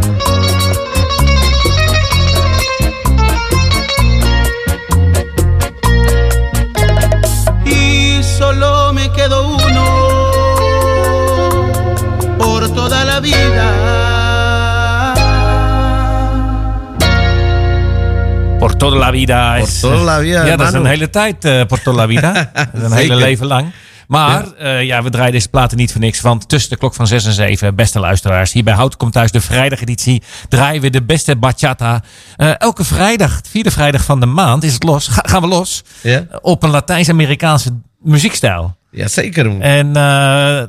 La 18.90 19.10
Vida 19.10 19.56
is... 19.56 19.80
Por 19.80 19.90
toda 19.90 20.02
la 20.04 20.18
vida, 20.20 20.44
Ja, 20.46 20.56
dat 20.56 20.68
is 20.68 20.74
een 20.74 20.86
hele 20.86 21.10
tijd, 21.10 21.44
eh 21.44 21.64
Por 21.64 21.82
toda 21.82 21.96
la 21.96 22.06
Vida. 22.06 22.50
Is 22.74 22.82
een 22.82 22.92
hele 22.92 23.16
leven 23.16 23.46
lang. 23.46 23.72
Maar 24.08 24.44
ja. 24.58 24.78
ja, 24.78 25.02
we 25.02 25.10
draaien 25.10 25.32
deze 25.32 25.48
platen 25.48 25.76
niet 25.76 25.92
voor 25.92 26.00
niks. 26.00 26.20
Want 26.20 26.48
tussen 26.48 26.70
de 26.70 26.76
klok 26.76 26.94
van 26.94 27.06
6 27.06 27.24
en 27.26 27.32
7, 27.32 27.74
beste 27.74 27.98
luisteraars. 28.00 28.52
Hier 28.52 28.64
bij 28.64 28.74
Hout 28.74 28.96
komt 28.96 29.12
thuis 29.12 29.30
de 29.30 29.40
vrijdageditie. 29.40 30.22
Draaien 30.48 30.80
we 30.82 30.90
de 30.90 31.02
beste 31.02 31.36
bachata. 31.36 32.02
Eh, 32.36 32.50
elke 32.60 32.84
vrijdag, 32.84 33.40
vierde 33.50 33.70
vrijdag 33.70 34.04
van 34.04 34.20
de 34.20 34.26
maand, 34.26 34.64
is 34.64 34.72
het 34.74 34.82
los. 34.82 35.08
Ga- 35.08 35.24
gaan 35.28 35.40
we 35.40 35.48
los. 35.48 35.82
Ja? 36.00 36.24
Op 36.40 36.62
een 36.62 36.70
Latijns-Amerikaanse 36.70 37.70
muziekstijl. 38.02 38.76
Ja, 38.90 39.08
zeker. 39.08 39.46
man. 39.50 39.60
En 39.60 39.96
eh, 39.96 40.62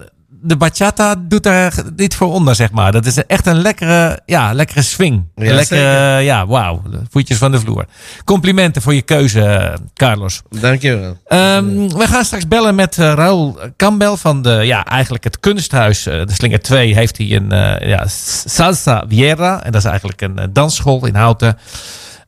de 0.45 0.57
bachata 0.57 1.15
doet 1.19 1.43
daar 1.43 1.73
niet 1.95 2.15
voor 2.15 2.31
onder, 2.33 2.55
zeg 2.55 2.71
maar. 2.71 2.91
Dat 2.91 3.05
is 3.05 3.25
echt 3.25 3.45
een 3.47 3.61
lekkere, 3.61 4.19
ja, 4.25 4.53
lekkere 4.53 4.81
swing. 4.81 5.23
Ja, 5.35 5.45
Een 5.49 5.55
lekkere, 5.55 6.19
ja, 6.19 6.47
wauw. 6.47 6.81
Voetjes 7.09 7.37
van 7.37 7.51
de 7.51 7.59
vloer. 7.59 7.85
Complimenten 8.23 8.81
voor 8.81 8.93
je 8.93 9.01
keuze, 9.01 9.73
Carlos. 9.93 10.41
Dankjewel. 10.49 11.17
Ehm, 11.27 11.65
we 11.87 12.07
gaan 12.07 12.25
straks 12.25 12.47
bellen 12.47 12.75
met 12.75 12.97
eh, 12.97 13.13
Raoul 13.13 13.59
Campbell 13.77 14.15
van 14.15 14.41
de, 14.41 14.49
ja, 14.49 14.85
eigenlijk 14.85 15.23
het 15.23 15.39
kunsthuis. 15.39 16.05
eh, 16.05 16.25
de 16.25 16.33
Slinger 16.33 16.61
2 16.61 16.93
heeft 16.93 17.17
hij 17.17 17.31
een 17.31 17.51
eh, 17.51 17.87
ja, 17.89 18.03
Salsa 18.45 19.03
Viera. 19.09 19.63
En 19.63 19.71
dat 19.71 19.81
is 19.81 19.87
eigenlijk 19.89 20.21
een 20.21 20.49
dansschool 20.53 21.05
in 21.05 21.15
Houten. 21.15 21.57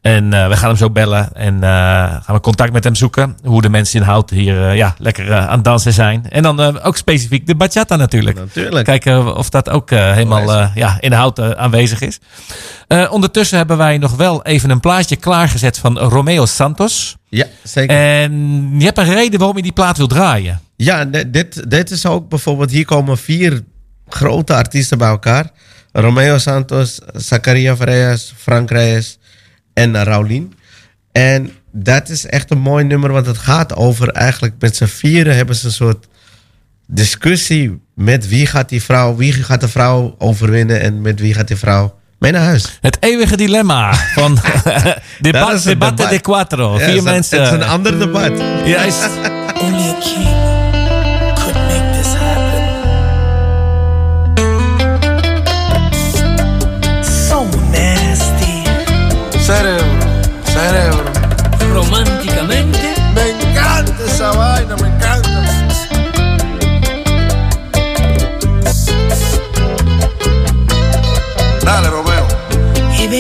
En 0.08 0.34
eh, 0.34 0.48
we 0.48 0.56
gaan 0.58 0.68
hem 0.68 0.78
zo 0.78 0.90
bellen 0.90 1.34
en 1.34 1.56
eh, 1.56 1.70
gaan 2.24 2.36
we 2.36 2.40
contact 2.40 2.74
met 2.74 2.84
hem 2.84 2.96
zoeken. 2.96 3.38
Hoe 3.44 3.62
de 3.62 3.70
mensen 3.70 4.00
in 4.00 4.06
Houten 4.06 4.36
hier 4.36 4.70
eh, 4.70 4.76
ja, 4.76 4.96
lekker 4.98 5.34
aan 5.34 5.56
het 5.56 5.64
dansen 5.64 5.94
zijn. 5.94 6.30
En 6.30 6.44
dan 6.44 6.82
ook 6.82 6.98
specifiek 6.98 7.48
de 7.48 7.56
bachata 7.56 7.96
natuurlijk. 7.96 8.38
Natuurlijk. 8.38 8.86
Kijken 8.86 9.36
of 9.36 9.50
dat 9.50 9.70
ook 9.70 9.90
helemaal 9.90 10.70
ja, 10.76 10.98
in 11.00 11.12
Houten 11.12 11.58
aanwezig 11.58 12.02
is. 12.02 12.20
Ondertussen 13.10 13.58
hebben 13.58 13.78
wij 13.78 13.98
nog 13.98 14.16
wel 14.16 14.44
even 14.44 14.70
een 14.70 14.80
plaatje 14.80 15.16
klaargezet 15.16 15.78
van 15.78 15.98
Romeo 16.00 16.46
Santos. 16.46 17.16
Ja, 17.30 17.46
zeker. 17.64 17.96
En 17.98 18.32
je 18.80 18.86
hebt 18.86 18.98
een 18.98 19.14
reden 19.14 19.40
waarom 19.40 19.58
je 19.58 19.64
die 19.64 19.72
plaat 19.72 19.98
wil 19.98 20.08
draaien. 20.08 20.62
Ja, 20.76 21.06
di- 21.06 21.30
dit, 21.32 21.70
dit 21.70 21.92
is 21.92 22.06
ook 22.06 22.30
bijvoorbeeld, 22.30 22.72
hier 22.72 22.86
komen 22.86 23.18
vier 23.18 23.62
grote 24.08 24.54
artiesten 24.54 24.98
bij 24.98 25.10
elkaar. 25.10 25.50
Romeo 25.92 26.38
Santos, 26.38 27.00
Zacaria 27.14 27.76
Freias, 27.76 28.34
Frank 28.38 28.70
Reyes 28.72 29.17
en 29.78 30.04
Raulien. 30.04 30.54
En 31.12 31.52
dat 31.72 32.10
is 32.10 32.26
echt 32.26 32.52
een 32.52 32.60
mooi 32.60 32.84
nummer, 32.84 33.12
want 33.12 33.26
het 33.26 33.38
gaat 33.38 33.76
over 33.76 34.10
eigenlijk 34.10 34.56
met 34.60 34.76
z'n 34.76 34.86
vieren 34.86 35.36
hebben 35.36 35.56
ze 35.56 35.66
een 35.66 35.72
soort 35.72 36.06
discussie 36.88 37.82
met 37.96 38.28
wie 38.28 38.46
gaat 38.46 38.70
die 38.70 38.84
vrouw, 38.84 39.16
wie 39.16 39.34
gaat 39.34 39.62
de 39.62 39.68
vrouw 39.68 40.16
overwinnen 40.18 40.82
en 40.82 41.02
met 41.02 41.20
wie 41.20 41.34
gaat 41.34 41.48
die 41.48 41.58
vrouw 41.58 42.00
mee 42.20 42.32
naar 42.32 42.42
huis. 42.44 42.78
Het 42.82 42.98
eeuwige 43.00 43.38
dilemma 43.38 43.94
van 43.94 44.38
debat, 45.20 45.64
de 46.10 46.20
Cuatro. 46.22 46.74
Ja, 46.74 46.78
Vier 46.78 46.86
het 46.88 46.94
is 46.96 46.98
een- 46.98 47.04
mensen. 47.04 47.42
Het 47.44 47.48
is 47.48 47.54
een 47.60 47.70
ander 47.70 48.00
debat. 48.00 48.32
Juist. 48.66 49.10
Only 49.62 50.37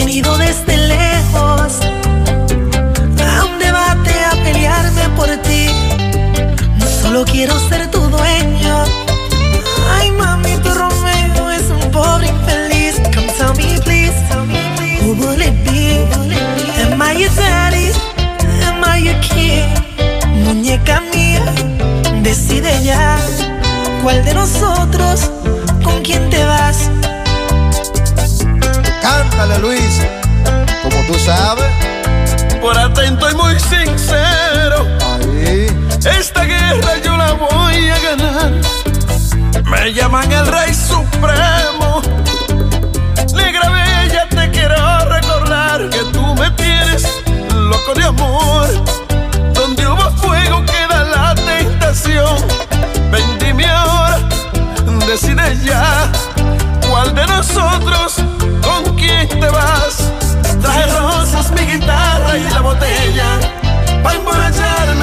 He 0.08 0.22
venido 0.22 0.38
desde 0.38 0.78
lejos 0.78 1.80
a 3.20 3.43
un 3.43 3.60
debate 3.60 4.12
a 4.32 4.41
pelearme 4.41 5.10
por 5.17 5.28
ti. 5.41 5.67
No 6.80 6.88
solo 6.88 7.26
quiero 7.26 7.60
ser 7.67 7.91
tu 7.91 8.00
dueño. 8.00 8.86
Ay, 9.91 10.12
mami, 10.12 10.56
tu 10.63 10.70
Romeo 10.74 11.52
es 11.52 11.63
un 11.70 11.91
pobre 11.91 12.28
infeliz. 12.28 12.96
Come 13.13 13.28
tell 13.38 13.54
me, 13.58 13.82
please. 13.82 14.15
Who 15.02 15.12
will 15.15 15.41
it 15.41 15.54
be? 15.65 16.08
Am 16.84 17.02
I 17.02 17.12
your 17.12 17.30
daddy? 17.36 17.91
Am 18.63 18.82
I 18.86 19.00
your 19.00 19.20
king? 19.20 19.65
Muñeca 20.46 21.02
mía, 21.13 21.43
decide 22.24 22.82
ya. 22.82 23.17
¿Cuál 24.02 24.24
de 24.24 24.34
nosotros 24.36 25.30
Cántale, 29.38 29.60
Luis. 29.60 30.02
Como 30.82 31.06
tú 31.06 31.13
sabes. 31.19 31.67
Por 32.60 32.76
atento 32.76 33.30
y 33.30 33.36
muy 33.36 33.60
sincero. 33.60 34.88
Ahí. 35.06 35.67
Esta 36.04 36.43
guerra 36.43 36.97
yo 37.04 37.15
la 37.15 37.34
voy 37.34 37.88
a 37.88 38.00
ganar. 38.00 38.52
Me 39.63 39.93
llaman 39.93 40.32
el 40.32 40.47
rey 40.47 40.73
supremo. 40.73 42.02
Negra 43.36 43.69
bella, 43.69 44.28
te 44.28 44.50
quiero 44.50 45.06
recordar 45.06 45.88
que 45.91 46.00
tú 46.12 46.34
me 46.34 46.50
tienes 46.52 47.08
loco 47.54 47.93
de 47.93 48.06
amor. 48.06 48.67
Donde 49.54 49.88
hubo 49.88 50.12
fuego 50.17 50.65
queda 50.65 51.04
la 51.04 51.36
tentación. 51.36 52.38
Ven, 53.12 53.38
dime 53.38 53.67
ahora, 53.67 54.17
decide 55.06 55.56
ya. 55.63 56.12
¿Cuál 56.97 57.13
de 57.13 57.27
nosotros 57.27 58.15
con 58.63 58.95
quién 58.95 59.29
te 59.29 59.47
vas? 59.49 60.12
Traje 60.60 60.88
rosas, 60.97 61.51
mi 61.51 61.62
guitarra 61.62 62.36
y 62.36 62.43
la 62.49 62.62
botella. 62.62 63.39
Pa' 64.01 64.15
emborracharme 64.15 64.96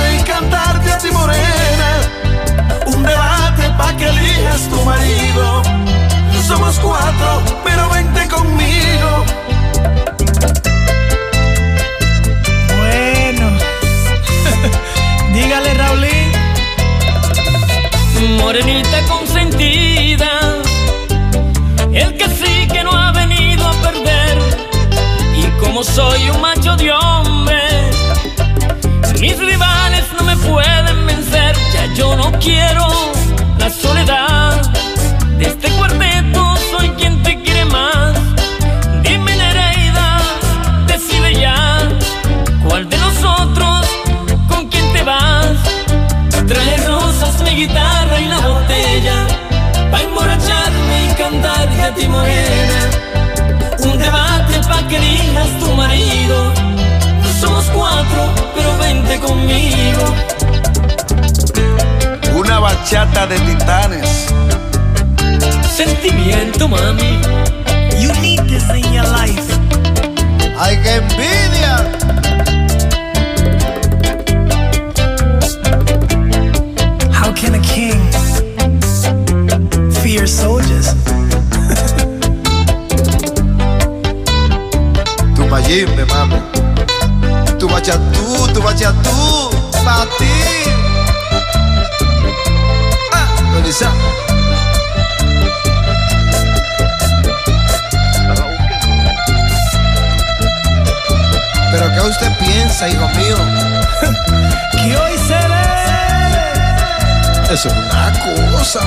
es 107.67 107.73
una 107.73 108.13
cosa. 108.57 108.81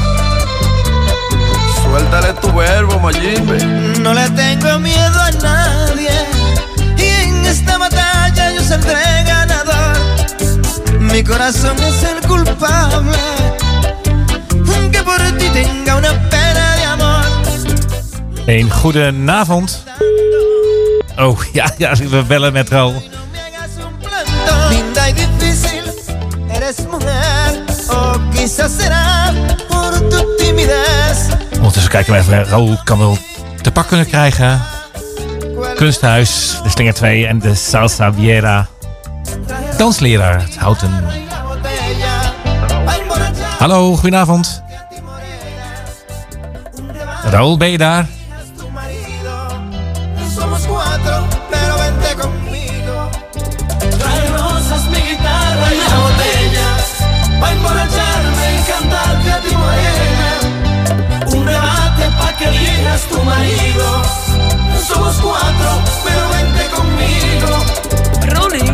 Suéltale 1.83 2.33
tu 2.41 2.51
verbo, 2.53 2.99
Mayimbe. 2.99 3.57
No 3.99 4.13
le 4.13 4.29
tengo 4.31 4.79
miedo 4.79 5.19
a 5.19 5.31
nadie. 5.31 6.11
Y 6.97 7.03
en 7.23 7.45
esta 7.45 7.77
batalla 7.77 8.51
yo 8.53 8.61
saldré 8.61 9.23
ganador. 9.25 9.97
Mi 10.99 11.23
corazón 11.23 11.77
es 11.79 12.03
el 12.03 12.27
culpable. 12.27 13.17
Que 14.91 15.03
por 15.03 15.21
ti 15.37 15.49
tenga 15.49 15.95
una 15.95 16.13
pena 16.29 16.75
de 16.75 16.83
amor. 16.83 17.25
Een 18.45 18.71
goedenavond. 18.71 19.83
Oh, 21.17 21.35
ja, 21.53 21.71
ja, 21.77 21.95
we 22.09 22.23
bellen 22.23 22.53
met 22.53 22.69
Raoul. 22.69 23.01
Quizás 28.47 28.71
será 28.71 29.33
por 29.67 29.91
tu 30.10 30.36
timidez. 30.38 31.29
Ondertussen 31.55 31.91
kijken 31.91 32.13
we 32.13 32.19
even. 32.19 32.45
Raoul 32.45 32.77
kan 32.83 32.97
wel 32.97 33.17
te 33.62 33.71
pak 33.71 33.88
kunnen 33.88 34.07
krijgen. 34.07 34.62
Kunsthuis, 35.75 36.60
de 36.63 36.69
Slinger 36.69 36.93
2 36.93 37.27
en 37.27 37.39
de 37.39 37.55
Salsa 37.55 38.13
Viera. 38.13 38.67
Dansleraar, 39.77 40.41
het 40.41 40.55
houten. 40.55 41.03
Hallo, 43.60 43.95
goedenavond. 43.95 44.63
Raoul, 47.23 47.57
ben 47.57 47.71
je 47.71 47.77
daar? 47.77 48.07
Elijas 62.97 63.07
tu 63.10 63.23
marido. 63.23 64.01
Somos 64.88 65.15
cuatro, 65.21 65.69
pero 66.03 66.29
vente 66.29 66.63
conmigo. 66.75 67.53
Rolling. 68.36 68.73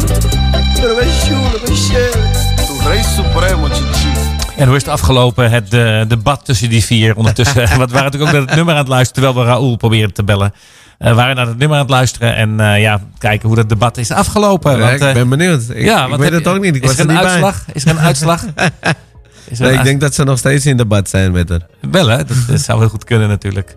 Pero 0.75 0.97
qué 0.97 1.07
chulo, 1.25 1.59
qué 1.65 1.73
chévere. 1.73 2.29
Tu 2.67 2.87
rey 2.87 3.03
supremo, 3.03 3.69
chichi. 3.69 4.11
En 4.55 4.67
hoe 4.67 4.75
is 4.75 4.83
het 4.83 4.91
afgelopen, 4.91 5.51
het 5.51 5.73
eh, 5.73 6.01
debat 6.07 6.45
tussen 6.45 6.69
die 6.69 6.83
vier 6.83 7.15
ondertussen? 7.15 7.67
Want 7.79 7.91
we 7.91 7.97
waren 7.97 8.11
natuurlijk 8.11 8.31
ook 8.31 8.37
naar 8.37 8.47
het 8.47 8.55
nummer 8.55 8.73
aan 8.73 8.79
het 8.79 8.89
luisteren, 8.89 9.23
terwijl 9.23 9.45
we 9.45 9.51
Raoul 9.51 9.75
proberen 9.75 10.13
te 10.13 10.23
bellen. 10.23 10.53
Eh, 10.97 11.09
we 11.09 11.15
waren 11.15 11.35
naar 11.35 11.47
het 11.47 11.57
nummer 11.57 11.77
aan 11.77 11.83
het 11.83 11.91
luisteren 11.91 12.35
en 12.35 12.59
eh, 12.59 12.81
ja, 12.81 13.01
kijken 13.17 13.47
hoe 13.47 13.57
dat 13.57 13.69
debat 13.69 13.97
is 13.97 14.11
afgelopen. 14.11 14.71
Ja, 14.71 14.77
Want, 14.77 14.91
ik 14.93 15.01
eh, 15.01 15.13
ben 15.13 15.29
benieuwd. 15.29 15.61
Ik, 15.69 15.83
ja, 15.83 16.03
ik 16.03 16.09
wat 16.09 16.19
weet 16.19 16.31
heb 16.31 16.43
het 16.43 16.53
ook 16.53 16.61
niet. 16.61 16.75
Ik 16.75 16.83
is 16.83 16.89
was 16.89 16.99
er 16.99 17.05
er 17.05 17.13
niet 17.13 17.23
uitslag? 17.23 17.65
Is 17.73 17.85
er 17.85 17.89
een 17.89 17.99
uitslag? 17.99 18.43
Een 19.59 19.73
ik 19.73 19.83
denk 19.83 20.01
dat 20.01 20.13
ze 20.13 20.23
nog 20.23 20.37
steeds 20.37 20.65
in 20.65 20.77
debat 20.77 21.09
zijn 21.09 21.31
met 21.31 21.49
haar. 21.49 21.61
Wel 21.91 22.07
hè, 22.07 22.17
dat, 22.17 22.37
dat 22.47 22.59
zou 22.61 22.79
heel 22.79 22.89
goed 22.89 23.03
kunnen 23.03 23.27
natuurlijk. 23.27 23.73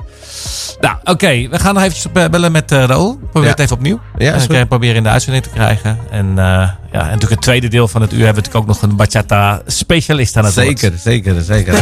Nou, 0.80 0.96
oké. 1.04 1.48
We 1.48 1.58
gaan 1.58 1.74
nog 1.74 1.82
eventjes 1.82 2.06
op, 2.06 2.16
eh, 2.16 2.28
bellen 2.28 2.52
met 2.52 2.72
eh 2.72 2.84
Raoul. 2.84 3.16
Probeer 3.16 3.42
Ja. 3.42 3.48
het 3.50 3.58
even 3.58 3.76
opnieuw. 3.76 4.00
Ja, 4.18 4.30
en 4.32 4.36
is 4.36 4.46
goed. 4.46 4.68
proberen 4.68 4.96
in 4.96 5.02
de 5.02 5.08
uitzending 5.08 5.44
te 5.44 5.50
krijgen. 5.50 5.98
En, 6.10 6.26
eh, 6.28 6.34
ja, 6.36 6.70
en 6.92 6.92
natuurlijk 6.92 7.30
het 7.30 7.42
tweede 7.42 7.68
deel 7.68 7.88
van 7.88 8.00
het 8.00 8.12
uur 8.12 8.24
hebben 8.24 8.42
we 8.42 8.48
natuurlijk 8.48 8.70
ook 8.70 8.80
nog 8.80 8.90
een 8.90 8.96
bachata 8.96 9.62
specialist 9.66 10.36
aan 10.36 10.44
het 10.44 10.54
woord. 10.54 10.78
Zeker, 10.78 10.98
zeker, 10.98 11.42
zeker. 11.42 11.74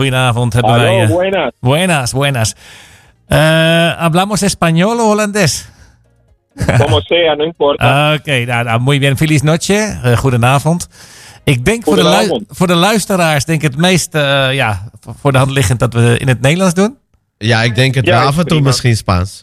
Goedenavond 0.00 0.52
hebben 0.52 0.72
wij. 0.72 0.88
Aló, 0.88 1.02
eh, 1.02 1.08
buenas. 1.08 1.52
buenas, 1.60 2.12
buenas. 2.12 2.54
Eh, 3.28 3.94
¿Hablamos 3.98 4.42
español 4.42 5.00
o 5.00 5.08
holandés? 5.10 5.68
Como 6.78 7.00
sea, 7.00 7.34
no 7.36 7.44
importa. 7.44 7.84
Oké, 8.18 8.46
nou, 8.46 8.64
nou, 8.64 8.80
muy 8.80 8.98
bien. 8.98 9.16
Feliz 9.16 9.42
noche. 9.42 9.74
Eh, 9.74 10.16
goedenavond. 10.16 10.88
Ik 11.44 11.64
denk 11.64 11.84
voor 11.84 11.96
de, 11.96 12.44
voor 12.48 12.66
de 12.66 12.74
luisteraars 12.74 13.44
denk 13.44 13.62
ik 13.62 13.70
het 13.70 13.80
meest 13.80 14.12
ja, 14.52 14.90
voor 15.20 15.32
de 15.32 15.38
hand 15.38 15.50
liggend 15.50 15.78
dat 15.78 15.94
we 15.94 16.16
in 16.18 16.28
het 16.28 16.40
Nederlands 16.40 16.74
doen. 16.74 16.96
Ja, 17.38 17.62
ik 17.62 17.74
denk 17.74 17.94
het 17.94 18.06
Ja, 18.06 18.24
Af 18.24 18.38
en 18.38 18.46
toe 18.46 18.60
misschien 18.60 18.96
Spaans. 18.96 19.42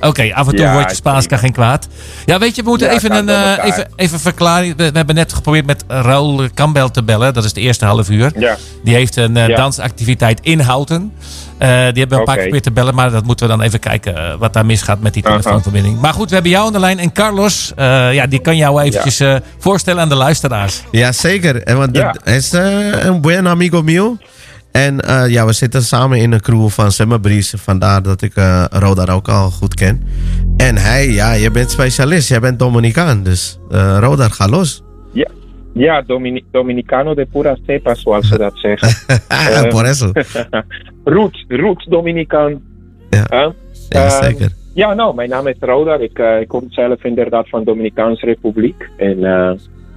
Oké, 0.00 0.34
af 0.34 0.46
en 0.48 0.54
toe 0.56 0.64
Ja, 0.64 0.72
wordt 0.72 0.86
je 0.86 0.92
is 0.92 0.96
Spaans 0.98 1.26
kan 1.26 1.38
prima. 1.38 1.42
geen 1.42 1.52
kwaad. 1.52 1.88
Ja, 2.24 2.38
weet 2.38 2.56
je, 2.56 2.62
we 2.62 2.68
moeten 2.68 2.86
Ja, 2.88 2.92
even 2.92 3.12
een 3.14 3.28
eh, 3.28 3.64
even, 3.64 3.88
even 3.96 4.20
verklaring. 4.20 4.76
We, 4.76 4.90
we 4.90 4.96
hebben 4.96 5.14
net 5.14 5.32
geprobeerd 5.32 5.66
met 5.66 5.84
Raoul 5.88 6.48
Campbell 6.54 6.88
te 6.90 7.02
bellen. 7.02 7.34
Dat 7.34 7.44
is 7.44 7.52
de 7.52 7.60
eerste 7.60 7.84
half 7.84 8.10
uur. 8.10 8.32
Ja. 8.38 8.56
Die 8.84 8.94
heeft 8.94 9.16
een 9.16 9.36
eh, 9.36 9.46
Ja. 9.48 9.56
dansactiviteit 9.56 10.40
in 10.42 10.60
Houten. 10.60 11.12
Eh, 11.58 11.68
die 11.68 11.76
hebben 11.76 12.08
we 12.08 12.14
een 12.14 12.24
paar 12.24 12.24
keer 12.24 12.34
geprobeerd 12.34 12.62
te 12.62 12.70
bellen. 12.70 12.94
Maar 12.94 13.10
dat 13.10 13.24
moeten 13.24 13.46
we 13.48 13.52
dan 13.56 13.62
even 13.62 13.78
kijken 13.78 14.38
wat 14.38 14.52
daar 14.52 14.66
misgaat 14.66 15.00
met 15.00 15.14
die 15.14 15.22
telefoonverbinding. 15.22 16.00
Maar 16.00 16.12
goed, 16.12 16.28
we 16.28 16.34
hebben 16.34 16.52
jou 16.52 16.66
aan 16.66 16.72
de 16.72 16.78
lijn. 16.78 16.98
En 16.98 17.12
Carlos, 17.12 17.72
eh, 17.76 18.12
ja, 18.14 18.26
die 18.26 18.40
kan 18.40 18.56
jou 18.56 18.82
eventjes 18.82 19.20
eh, 19.20 19.34
voorstellen 19.58 20.02
aan 20.02 20.08
de 20.08 20.14
luisteraars. 20.14 20.82
Ja, 20.90 21.12
zeker. 21.12 21.62
En 21.62 21.76
want 21.76 21.96
Ja. 21.96 22.14
het 22.24 22.34
is 22.34 22.52
een 22.52 23.20
buen 23.20 23.46
amigo 23.48 23.82
mío. 23.82 24.16
En 24.72 25.00
eh, 25.00 25.28
ja, 25.28 25.46
we 25.46 25.52
zitten 25.52 25.82
samen 25.82 26.18
in 26.18 26.32
een 26.32 26.40
crew 26.40 26.68
van 26.68 26.92
Summer 26.92 27.20
Breeze. 27.20 27.58
Vandaar 27.58 28.02
dat 28.02 28.22
ik 28.22 28.32
Roda 28.70 29.12
ook 29.12 29.28
al 29.28 29.50
goed 29.50 29.74
ken. 29.74 30.02
En 30.56 30.76
hij, 30.76 31.08
ja, 31.10 31.32
je 31.32 31.50
bent 31.50 31.70
specialist. 31.70 32.28
Jij 32.28 32.40
bent 32.40 32.58
Dominicaan. 32.58 33.22
Dus 33.22 33.58
Roda, 33.98 34.28
ga 34.28 34.48
los. 34.48 34.82
Ja, 35.12 35.28
ja 35.74 36.02
Domini- 36.02 36.44
Dominicano 36.50 37.14
de 37.14 37.26
pura 37.32 37.56
cepa, 37.66 37.94
zoals 37.94 38.28
ze 38.28 38.38
dat 38.38 38.52
zeggen. 38.54 38.88
Por 39.68 39.84
eso. 39.84 40.12
roots, 41.04 41.44
roots 41.48 41.84
Dominicaan. 41.86 42.60
Ja. 43.10 43.26
Huh? 43.30 43.48
Ja, 43.88 44.22
zeker. 44.22 44.48
Ja, 44.74 44.94
nou, 44.94 45.14
mijn 45.14 45.28
naam 45.28 45.46
is 45.46 45.56
Roda. 45.60 45.94
Ik, 45.94 46.18
ik 46.40 46.48
kom 46.48 46.66
zelf 46.68 47.04
inderdaad 47.04 47.48
van 47.48 47.58
de 47.58 47.64
Dominicaanse 47.64 48.26
Republiek. 48.26 48.88
En 48.96 49.18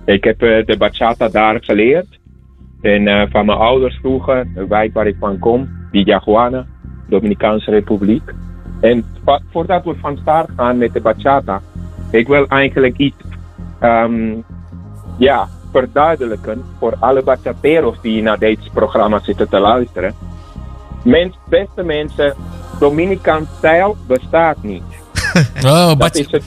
ik 0.05 0.23
heb 0.23 0.39
de 0.39 0.75
bachata 0.77 1.29
daar 1.29 1.57
geleerd. 1.63 2.19
En 2.83 3.07
eh, 3.07 3.23
van 3.29 3.45
mijn 3.45 3.57
ouders 3.57 3.97
vroeger, 3.97 4.47
de 4.53 4.67
wijk 4.67 4.93
waar 4.93 5.07
ik 5.07 5.15
van 5.19 5.39
kom, 5.39 5.69
Villajuana, 5.91 6.65
Dominicaanse 7.07 7.71
Republiek. 7.71 8.33
En 8.81 9.05
voordat 9.51 9.83
we 9.83 9.95
van 9.95 10.17
start 10.17 10.49
gaan 10.55 10.77
met 10.77 10.93
de 10.93 11.01
bachata, 11.01 11.61
ik 12.11 12.27
wil 12.27 12.47
eigenlijk 12.47 12.97
iets 12.97 13.23
ehm, 13.79 14.35
ja, 15.17 15.47
verduidelijken 15.71 16.63
voor 16.79 16.95
alle 16.99 17.23
bachateros 17.23 18.01
die 18.01 18.21
naar 18.21 18.39
dit 18.39 18.69
programma 18.73 19.19
zitten 19.19 19.49
te 19.49 19.59
luisteren. 19.59 20.13
Beste 21.49 21.83
mensen, 21.83 22.33
Dominicaans 22.79 23.49
stijl 23.57 23.95
bestaat 24.07 24.63
niet. 24.63 24.92
Oh, 25.65 25.87
Dat 25.97 26.15
is 26.15 26.25
het. 26.31 26.43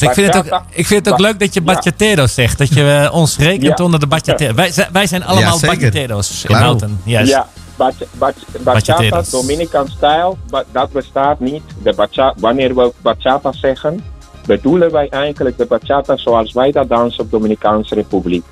Ik 0.00 0.12
vind 0.14 0.26
het 0.26 0.36
ook, 0.36 0.48
Bachata. 0.48 0.64
ik 0.70 0.86
vind 0.86 1.04
het 1.04 1.14
ook 1.14 1.20
leuk 1.20 1.38
dat 1.38 1.54
je 1.54 1.60
bachateros 1.60 2.34
zegt. 2.34 2.58
Dat 2.58 2.68
je 2.74 2.90
eh, 2.90 3.14
ons 3.14 3.36
rekent 3.38 3.78
Ja. 3.78 3.84
onder 3.84 4.00
de 4.00 4.06
bachateros. 4.06 4.54
Wij, 4.54 4.70
zijn- 4.70 4.88
wij 4.92 5.06
zijn 5.06 5.24
allemaal 5.24 5.58
bachateros 5.60 6.44
in. 6.48 6.54
Houten. 6.54 7.00
Yes. 7.04 7.28
Ja, 7.28 7.46
bach, 7.76 7.92
bach, 8.12 8.32
bachata, 8.60 8.62
Bachateros. 8.94 9.30
Dominican 9.30 9.88
stijl, 9.88 10.38
dat 10.72 10.92
bestaat 10.92 11.40
niet. 11.40 11.62
De 11.82 11.94
bacha, 11.94 12.34
wanneer 12.38 12.74
we 12.74 12.92
bachata 13.02 13.52
zeggen, 13.52 14.04
bedoelen 14.46 14.92
wij 14.92 15.08
eigenlijk 15.08 15.58
de 15.58 15.66
bachata 15.66 16.16
zoals 16.16 16.52
wij 16.52 16.72
dat 16.72 16.88
dansen 16.88 17.24
op 17.24 17.30
Dominicaanse 17.30 17.94
Republiek. 17.94 18.44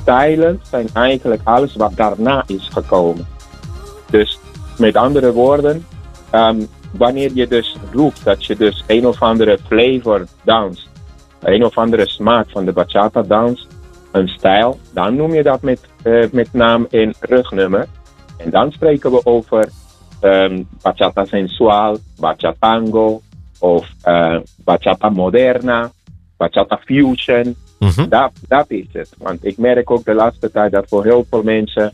Stijlen 0.00 0.60
zijn 0.70 0.88
eigenlijk 0.92 1.40
alles 1.44 1.74
wat 1.76 1.92
daarna 1.94 2.44
is 2.46 2.68
gekomen. 2.72 3.26
Dus 4.10 4.38
met 4.78 4.96
andere 4.96 5.32
woorden, 5.32 5.86
ehm, 6.30 6.60
wanneer 6.92 7.30
je 7.34 7.46
dus 7.46 7.76
roept 7.92 8.24
dat 8.24 8.44
je 8.44 8.56
dus 8.56 8.84
een 8.86 9.06
of 9.06 9.22
andere 9.22 9.58
flavor 9.66 10.26
danst, 10.44 10.88
een 11.40 11.64
of 11.64 11.78
andere 11.78 12.08
smaak 12.08 12.50
van 12.50 12.64
de 12.64 12.72
bachata 12.72 13.22
dans, 13.22 13.66
een 14.12 14.28
stijl, 14.28 14.78
dan 14.94 15.16
noem 15.16 15.34
je 15.34 15.42
dat 15.42 15.62
met, 15.62 15.80
eh, 16.02 16.24
met 16.32 16.52
naam 16.52 16.86
en 16.90 17.14
rugnummer. 17.20 17.86
En 18.36 18.50
dan 18.50 18.72
spreken 18.72 19.10
we 19.10 19.26
over 19.26 19.68
ehm, 20.20 20.62
bachata 20.82 21.24
sensual, 21.24 21.96
bachatango 22.18 23.20
of 23.58 23.88
eh, 24.02 24.38
bachata 24.64 25.08
moderna, 25.08 25.90
bachata 26.36 26.78
fusion. 26.84 27.56
Mhm. 27.78 28.08
Dat, 28.08 28.32
dat 28.48 28.70
is 28.70 28.86
het. 28.92 29.14
Want 29.18 29.44
ik 29.44 29.58
merk 29.58 29.90
ook 29.90 30.04
de 30.04 30.14
laatste 30.14 30.50
tijd 30.50 30.72
dat 30.72 30.88
voor 30.88 31.04
heel 31.04 31.26
veel 31.30 31.42
mensen 31.42 31.92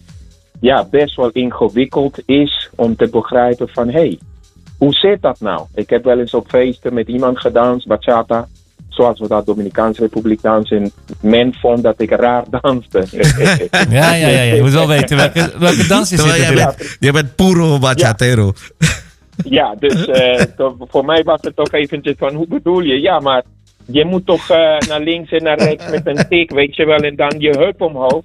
ja, 0.60 0.86
best 0.90 1.16
wel 1.16 1.30
ingewikkeld 1.30 2.22
is 2.26 2.70
om 2.74 2.96
te 2.96 3.08
begrijpen 3.08 3.68
van 3.68 3.88
hé, 3.88 4.00
hey, 4.00 4.18
hoe 4.78 4.92
zit 4.92 5.22
dat 5.22 5.40
nou? 5.40 5.66
Ik 5.74 5.90
heb 5.90 6.04
wel 6.04 6.18
eens 6.18 6.34
op 6.34 6.48
feesten 6.48 6.94
met 6.94 7.08
iemand 7.08 7.38
gedanst, 7.40 7.86
bachata, 7.86 8.48
zoals 8.88 9.20
we 9.20 9.28
dat 9.28 9.46
Dominicaanse 9.46 10.00
Republiek 10.00 10.42
dansen. 10.42 10.76
En 10.76 10.92
men 11.20 11.54
vond 11.54 11.82
dat 11.82 12.00
ik 12.00 12.10
raar 12.10 12.44
danste. 12.60 13.04
Ja, 13.90 14.14
ja, 14.14 14.14
ja, 14.14 14.28
ja. 14.28 14.54
Je 14.54 14.62
moet 14.62 14.72
wel 14.72 14.88
weten 14.88 15.16
welke, 15.16 15.52
welke 15.58 15.86
dans 15.86 16.08
je 16.10 16.16
zit 16.16 16.26
Terwijl 16.26 16.42
jij 16.42 16.54
bent, 16.54 16.96
jij 17.00 17.12
bent 17.12 17.34
puro 17.36 17.78
bachatero. 17.78 18.52
Ja, 19.44 19.74
dus 19.78 20.06
eh, 20.06 20.42
to- 20.56 20.76
voor 20.90 21.04
mij 21.04 21.22
was 21.22 21.40
het 21.42 21.56
toch 21.56 21.72
eventjes 21.72 22.14
van, 22.18 22.34
hoe 22.34 22.46
bedoel 22.48 22.80
je? 22.80 23.00
Ja, 23.00 23.18
maar 23.20 23.42
je 23.90 24.04
moet 24.04 24.26
toch 24.26 24.48
eh, 24.48 24.78
naar 24.88 25.00
links 25.00 25.30
en 25.30 25.42
naar 25.42 25.58
rechts 25.58 25.90
met 25.90 26.06
een 26.06 26.28
tik, 26.28 26.50
weet 26.50 26.76
je 26.76 26.84
wel, 26.84 26.98
en 26.98 27.16
dan 27.16 27.34
je 27.38 27.50
heup 27.50 27.80
omhoog. 27.80 28.24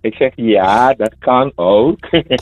Ik 0.00 0.14
zeg, 0.14 0.32
ja, 0.34 0.94
dat 0.94 1.14
kan 1.18 1.52
ook. 1.54 1.98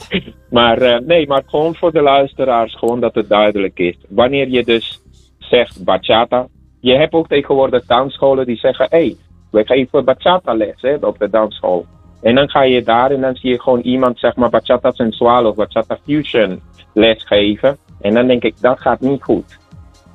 maar 0.49 0.81
eh, 0.81 0.99
nee, 0.99 1.27
maar 1.27 1.43
gewoon 1.45 1.75
voor 1.75 1.91
de 1.91 2.01
luisteraars, 2.01 2.75
gewoon 2.75 2.99
dat 2.99 3.15
het 3.15 3.29
duidelijk 3.29 3.79
is. 3.79 3.95
Wanneer 4.09 4.49
je 4.49 4.63
dus 4.63 5.01
zegt 5.39 5.83
bachata, 5.83 6.47
je 6.79 6.95
hebt 6.95 7.13
ook 7.13 7.27
tegenwoordig 7.27 7.85
dansscholen 7.85 8.45
die 8.45 8.57
zeggen, 8.57 8.87
hé, 8.89 8.97
hey, 8.97 9.15
we 9.51 9.65
geven 9.65 10.05
bachata 10.05 10.53
les 10.53 10.81
hè, 10.81 10.95
op 10.95 11.19
de 11.19 11.29
dansschool. 11.29 11.85
En 12.21 12.35
dan 12.35 12.49
ga 12.49 12.61
je 12.61 12.83
daar 12.83 13.11
en 13.11 13.21
dan 13.21 13.35
zie 13.35 13.49
je 13.49 13.61
gewoon 13.61 13.81
iemand, 13.81 14.19
zeg 14.19 14.35
maar, 14.35 14.49
bachata 14.49 14.91
sensual 14.91 15.45
of 15.45 15.55
bachata 15.55 15.97
fusion 16.03 16.61
les 16.93 17.23
geven. 17.23 17.77
En 18.01 18.13
dan 18.13 18.27
denk 18.27 18.43
ik, 18.43 18.61
dat 18.61 18.79
gaat 18.79 18.99
niet 18.99 19.23
goed. 19.23 19.57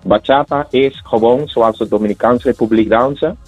Bachata 0.04 0.66
is 0.70 1.00
gewoon 1.04 1.48
zoals 1.48 1.78
de 1.78 1.88
Dominicaanse 1.88 2.48
Republiek 2.48 2.90
dansen. 2.90 3.38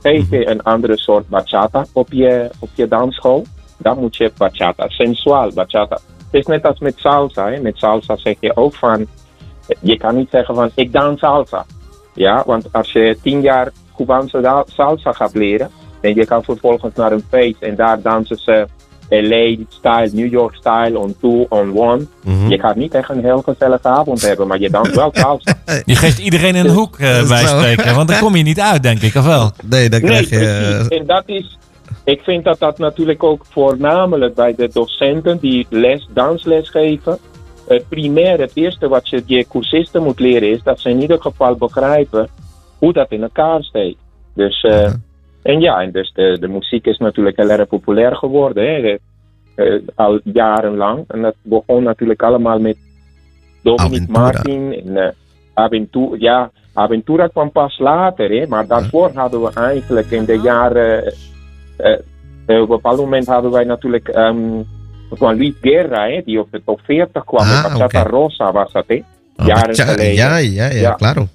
Geef 0.00 0.30
je 0.30 0.48
een 0.48 0.62
andere 0.62 0.98
soort 0.98 1.28
bachata 1.28 1.84
op 1.92 2.12
je, 2.12 2.50
op 2.58 2.68
je 2.74 2.88
dansschool, 2.88 3.44
dan 3.76 3.98
moet 3.98 4.16
je 4.16 4.32
bachata, 4.36 4.88
sensual 4.88 5.52
bachata. 5.52 5.98
Het 6.30 6.40
is 6.40 6.46
net 6.46 6.66
als 6.66 6.78
met 6.78 6.98
salsa. 6.98 7.50
Hè. 7.50 7.60
Met 7.60 7.78
salsa 7.78 8.16
zeg 8.16 8.36
je 8.40 8.56
ook 8.56 8.74
van, 8.74 9.06
je 9.80 9.96
kan 9.96 10.16
niet 10.16 10.30
zeggen 10.30 10.54
van, 10.54 10.70
ik 10.74 10.92
dans 10.92 11.20
salsa. 11.20 11.64
Ja, 12.14 12.42
want 12.46 12.72
als 12.72 12.92
je 12.92 13.18
tien 13.22 13.40
jaar 13.40 13.72
Cubaanse 13.96 14.64
salsa 14.66 15.12
gaat 15.12 15.34
leren, 15.34 15.70
en 16.00 16.14
je 16.14 16.26
kan 16.26 16.44
vervolgens 16.44 16.94
naar 16.94 17.12
een 17.12 17.24
feest 17.28 17.62
en 17.62 17.76
daar 17.76 18.02
dansen 18.02 18.36
ze 18.36 18.66
LA-style, 19.20 20.10
New 20.12 20.32
York-style, 20.32 20.98
on 20.98 21.14
two, 21.20 21.46
on 21.48 21.78
one. 21.78 22.06
Mhm. 22.24 22.48
Je 22.48 22.58
gaat 22.58 22.76
niet 22.76 22.94
echt 22.94 23.08
een 23.10 23.24
heel 23.24 23.42
gezellige 23.42 23.88
avond 23.88 24.22
hebben, 24.22 24.46
maar 24.46 24.58
je 24.60 24.70
danst 24.70 24.94
wel 24.94 25.10
salsa. 25.14 25.54
Je 25.84 25.96
geeft 25.96 26.18
iedereen 26.18 26.54
een 26.54 26.68
hoek 26.68 26.98
eh, 26.98 27.28
bij 27.28 27.46
spreken. 27.46 27.94
Want 27.94 28.08
dan 28.08 28.18
kom 28.18 28.36
je 28.36 28.42
niet 28.42 28.60
uit, 28.60 28.82
denk 28.82 29.00
ik, 29.02 29.14
of 29.14 29.24
wel? 29.24 29.50
Nee, 29.64 29.88
dan 29.88 30.00
Nee, 30.00 30.10
krijg 30.10 30.30
je... 30.30 30.36
precies. 30.36 30.88
eh, 30.88 30.98
En 30.98 31.06
dat 31.06 31.22
is, 31.26 31.58
ik 32.04 32.20
vind 32.22 32.44
dat 32.44 32.58
dat 32.58 32.78
natuurlijk 32.78 33.22
ook 33.22 33.44
voornamelijk 33.50 34.34
bij 34.34 34.54
de 34.54 34.70
docenten 34.72 35.38
die 35.40 35.66
les, 35.70 36.08
dansles 36.14 36.70
geven. 36.70 37.18
Het 37.68 37.88
primair, 37.88 38.40
het 38.40 38.50
eerste 38.54 38.88
wat 38.88 39.08
je 39.08 39.22
je 39.26 39.46
cursisten 39.48 40.02
moet 40.02 40.20
leren 40.20 40.50
is 40.50 40.62
dat 40.62 40.80
ze 40.80 40.90
in 40.90 41.00
ieder 41.00 41.20
geval 41.20 41.54
begrijpen 41.56 42.28
hoe 42.78 42.92
dat 42.92 43.10
in 43.10 43.22
elkaar 43.22 43.62
steekt. 43.62 43.98
Dus, 44.34 44.62
eh, 44.62 44.90
en 45.42 45.60
ja, 45.60 45.80
en 45.80 45.90
dus 45.92 46.12
de, 46.14 46.36
de 46.40 46.48
muziek 46.48 46.86
is 46.86 46.98
natuurlijk 46.98 47.36
heel 47.36 47.50
erg 47.50 47.68
populair 47.68 48.16
geworden. 48.16 48.64
Hè? 48.64 48.96
Eh, 49.54 49.80
al 49.94 50.20
jarenlang. 50.24 51.04
En 51.08 51.22
dat 51.22 51.34
begon 51.42 51.82
natuurlijk 51.82 52.22
allemaal 52.22 52.58
met 52.58 52.76
Dominic 53.62 53.90
Aventura. 53.92 54.20
Martin 54.20 54.72
en 54.72 54.96
eh, 54.96 55.08
Aventura. 55.54 56.16
Ja, 56.18 56.50
Aventura 56.72 57.26
kwam 57.26 57.50
pas 57.50 57.78
later, 57.78 58.30
hè? 58.30 58.46
maar 58.46 58.66
daarvoor 58.66 59.10
hadden 59.14 59.42
we 59.42 59.50
eigenlijk 59.54 60.10
in 60.10 60.24
de 60.24 60.40
jaren. 60.40 61.14
eh, 61.76 61.92
op 62.46 62.46
een 62.46 62.66
bepaald 62.66 62.98
moment 62.98 63.26
hadden 63.26 63.50
wij 63.50 63.64
natuurlijk 63.64 64.08
ehm 64.08 64.62
van 65.16 65.36
Luis 65.36 65.54
Guerra, 65.60 66.08
hè, 66.08 66.22
die 66.24 66.40
op 66.40 66.48
de 66.50 66.62
top 66.64 66.80
40 66.82 67.24
kwam. 67.24 67.40
Ah, 67.40 67.62
met 67.62 67.72
Bachata 67.72 68.00
oké. 68.00 68.08
Rosa 68.10 68.52
was 68.52 68.72
dat, 68.72 68.84
hè? 68.86 68.94
oh, 69.36 69.46
jaren 69.46 69.74
geleden. 69.74 70.14
Ja, 70.14 70.36
ja, 70.36 70.66
ja, 70.66 70.80
Ja. 70.80 70.94
claro. 70.94 71.26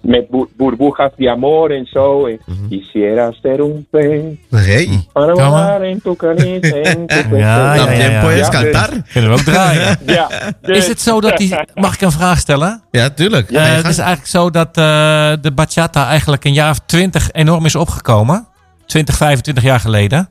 Met 0.00 0.28
bur- 0.30 0.48
burbujas 0.56 1.10
de 1.16 1.30
amor 1.30 1.70
en 1.70 1.86
zo. 1.86 2.26
en 2.26 2.38
Mhm. 2.46 2.68
Quisiera 2.68 3.32
ser 3.42 3.60
un 3.60 3.86
pez 3.90 4.22
Hey, 4.50 5.06
para 5.12 5.32
volar 5.34 5.82
en 5.82 6.00
tu 6.02 6.14
en 6.18 6.60
tu 7.06 7.36
Ja, 7.36 7.74
ja, 7.74 7.90
ja, 7.92 8.10
ja. 8.10 8.20
puedes 8.20 8.46
Ja, 8.46 8.52
cantar. 8.52 8.88
Kunnen 9.12 9.30
we 9.30 9.36
ook 9.36 9.42
draaien. 9.44 9.98
Ja, 10.06 10.28
dus- 10.60 10.76
Is 10.82 10.88
het 10.88 11.00
zo 11.00 11.20
dat 11.20 11.36
die... 11.36 11.54
Mag 11.74 11.94
ik 11.94 12.00
een 12.00 12.12
vraag 12.12 12.38
stellen? 12.38 12.82
Ja, 12.90 13.10
tuurlijk. 13.10 13.50
Je 13.50 13.58
het 13.58 13.88
is 13.88 13.98
eigenlijk 13.98 14.28
zo 14.28 14.50
dat 14.50 14.76
eh, 14.76 15.32
de 15.40 15.52
bachata 15.54 16.06
eigenlijk 16.08 16.44
een 16.44 16.52
jaar 16.52 16.70
of 16.70 16.78
twintig 16.86 17.28
enorm 17.32 17.64
is 17.64 17.74
opgekomen. 17.76 18.46
20, 18.86 19.16
25 19.16 19.62
jaar 19.64 19.80
geleden. 19.80 20.28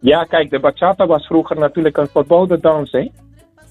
Ja, 0.00 0.24
kijk, 0.24 0.50
de 0.50 0.60
bachata 0.60 1.06
was 1.06 1.26
vroeger 1.26 1.58
natuurlijk 1.58 1.96
een 1.96 2.08
verboden 2.12 2.60
dans, 2.60 2.90
hè. 2.90 3.08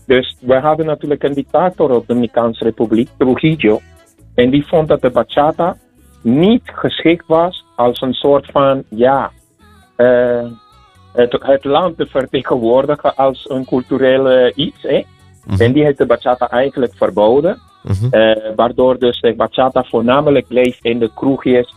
Dus 0.05 0.35
we 0.39 0.59
hadden 0.59 0.85
natuurlijk 0.85 1.23
een 1.23 1.33
dictator 1.33 1.89
op 1.91 1.99
de 2.07 2.13
Dominicaanse 2.13 2.63
Republiek, 2.63 3.09
Trujillo. 3.17 3.81
En 4.35 4.49
die 4.49 4.65
vond 4.67 4.87
dat 4.87 5.01
de 5.01 5.09
bachata 5.09 5.77
niet 6.21 6.61
geschikt 6.65 7.23
was 7.27 7.65
als 7.75 8.01
een 8.01 8.13
soort 8.13 8.45
van, 8.51 8.83
ja, 8.89 9.31
eh, 9.95 10.45
het, 11.13 11.37
het 11.39 11.63
land 11.63 11.97
te 11.97 12.05
vertegenwoordigen 12.05 13.15
als 13.15 13.49
een 13.49 13.65
culturele 13.65 14.51
iets, 14.55 14.81
hè. 14.81 15.03
Mhm. 15.45 15.61
En 15.61 15.73
die 15.73 15.83
heeft 15.83 15.97
de 15.97 16.05
bachata 16.05 16.49
eigenlijk 16.49 16.93
verboden. 16.95 17.59
Mhm. 17.83 18.05
Eh, 18.13 18.55
waardoor 18.55 18.99
dus 18.99 19.19
de 19.19 19.33
bachata 19.35 19.83
voornamelijk 19.83 20.47
bleef 20.47 20.79
in 20.81 20.99
de 20.99 21.11
kroegjes, 21.15 21.73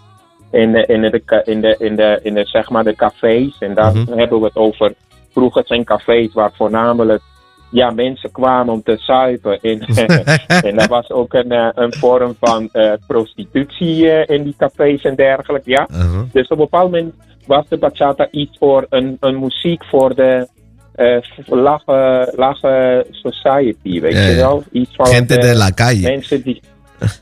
in 0.50 0.72
de, 0.72 0.86
in 0.86 1.00
de, 1.00 1.42
in 1.44 1.60
de, 1.60 1.76
in 1.78 1.96
de, 1.96 2.20
in 2.22 2.34
de, 2.34 2.44
zeg 2.44 2.70
maar 2.70 2.84
de 2.84 2.94
cafés. 2.96 3.56
En 3.58 3.74
daar 3.74 3.94
Mhm. 3.94 4.18
hebben 4.18 4.40
we 4.40 4.46
het 4.46 4.56
over 4.56 4.94
kroegen 5.32 5.64
en 5.64 5.84
cafés 5.84 6.32
waar 6.32 6.52
voornamelijk 6.54 7.22
ja, 7.74 7.90
mensen 7.90 8.32
kwamen 8.32 8.72
om 8.72 8.82
te 8.82 8.96
zuipen. 8.96 9.60
En, 9.60 9.80
en 10.68 10.78
er 10.78 10.88
was 10.88 11.10
ook 11.10 11.32
een, 11.32 11.52
eh, 11.52 11.68
een 11.74 11.92
vorm 11.92 12.36
van 12.40 12.68
eh, 12.72 12.92
prostitutie 13.06 14.10
eh, 14.10 14.36
in 14.36 14.44
die 14.44 14.54
cafés 14.58 15.02
en 15.02 15.14
dergelijke. 15.14 15.70
Ja? 15.70 15.88
Uh-huh. 15.90 16.22
Dus 16.32 16.44
op 16.44 16.50
een 16.50 16.56
bepaald 16.56 16.90
moment 16.90 17.14
was 17.46 17.68
de 17.68 17.78
bachata 17.78 18.28
iets 18.30 18.58
voor 18.58 18.86
een, 18.88 19.16
een 19.20 19.38
muziek 19.38 19.84
voor 19.84 20.14
de 20.14 20.48
lage, 21.46 22.32
lage 22.36 23.06
society, 23.10 24.00
weet 24.00 24.26
je 24.28 24.34
wel? 24.36 24.62
Iets 24.72 24.90
van 24.94 25.06
Gente 25.06 25.38
de 25.38 25.54
la 25.54 25.70
calle. 25.70 26.00
mensen 26.00 26.42
die. 26.42 26.60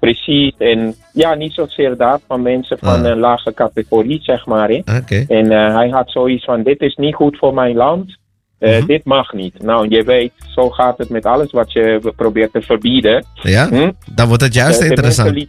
Precies, 0.01 0.55
en 0.59 0.95
ja, 1.13 1.35
niet 1.35 1.53
zozeer 1.53 1.97
dat, 1.97 2.21
van 2.27 2.43
mensen 2.43 2.79
van 2.79 3.05
Ah. 3.05 3.11
een 3.11 3.19
lage 3.19 3.55
categorie, 3.55 4.21
zeg 4.23 4.47
maar. 4.47 4.69
Hè. 4.69 4.83
Oké. 4.97 5.25
En 5.29 5.51
hij 5.51 5.89
had 5.89 6.11
zoiets 6.11 6.45
van: 6.45 6.63
dit 6.63 6.81
is 6.81 6.95
niet 6.95 7.15
goed 7.15 7.39
voor 7.39 7.55
mijn 7.55 7.77
land. 7.77 8.21
Eh, 8.63 8.79
Mhm. 8.79 8.87
Dit 8.87 9.05
mag 9.05 9.33
niet. 9.33 9.63
Nou, 9.63 9.89
je 9.89 10.03
weet, 10.03 10.33
zo 10.55 10.71
gaat 10.71 10.99
het 10.99 11.09
met 11.09 11.27
alles 11.27 11.51
wat 11.51 11.73
je 11.73 12.13
probeert 12.17 12.53
te 12.53 12.61
verbieden. 12.61 13.25
Ja? 13.35 13.69
Hm? 13.69 13.91
Dan 14.15 14.29
wordt 14.29 14.43
het 14.43 14.55
juist 14.55 14.83
interessant. 14.83 15.37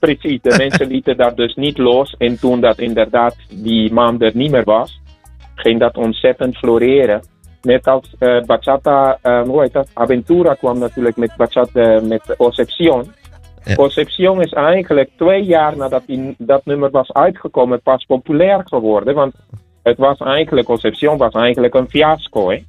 Precies, 0.00 0.38
de 0.42 0.54
mensen 0.56 0.86
lieten 0.94 1.16
dat 1.16 1.36
dus 1.36 1.54
niet 1.54 1.78
los. 1.78 2.14
En 2.18 2.38
toen 2.38 2.60
dat 2.60 2.78
inderdaad 2.78 3.36
die 3.50 3.92
man 3.92 4.20
er 4.20 4.30
niet 4.34 4.50
meer 4.50 4.64
was, 4.64 5.00
ging 5.54 5.80
dat 5.80 5.96
ontzettend 5.96 6.56
floreren. 6.56 7.20
Net 7.62 7.86
als 7.86 8.14
eh, 8.18 8.42
bachata, 8.44 9.18
eh, 9.22 9.42
hoe 9.42 9.62
heet 9.62 9.72
dat? 9.72 9.90
Aventura 9.94 10.54
kwam 10.54 10.78
natuurlijk 10.78 11.16
met 11.16 11.32
bachata, 11.36 12.00
met 12.02 12.34
Concepcion. 12.36 13.12
Ja. 13.64 13.88
Is 14.40 14.52
eigenlijk 14.52 15.10
twee 15.16 15.44
jaar 15.44 15.76
nadat 15.76 16.02
die, 16.06 16.34
dat 16.38 16.64
nummer 16.64 16.90
was 16.90 17.12
uitgekomen 17.12 17.82
pas 17.82 18.04
populair 18.04 18.62
geworden. 18.64 19.14
Want 19.14 19.34
het 19.82 19.96
was 19.98 20.18
eigenlijk, 20.18 20.66
Concepcion 20.66 21.16
was 21.16 21.32
eigenlijk 21.32 21.74
een 21.74 21.88
fiasco. 21.88 22.50
Hè? 22.50 22.62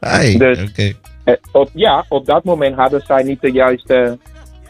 Dus-. 0.38 0.94
Eh, 1.24 1.34
op, 1.52 1.68
ja, 1.74 2.04
op 2.08 2.26
dat 2.26 2.44
moment 2.44 2.76
hadden 2.76 3.00
zij 3.06 3.22
niet 3.22 3.40
de 3.40 3.52
juiste 3.52 4.18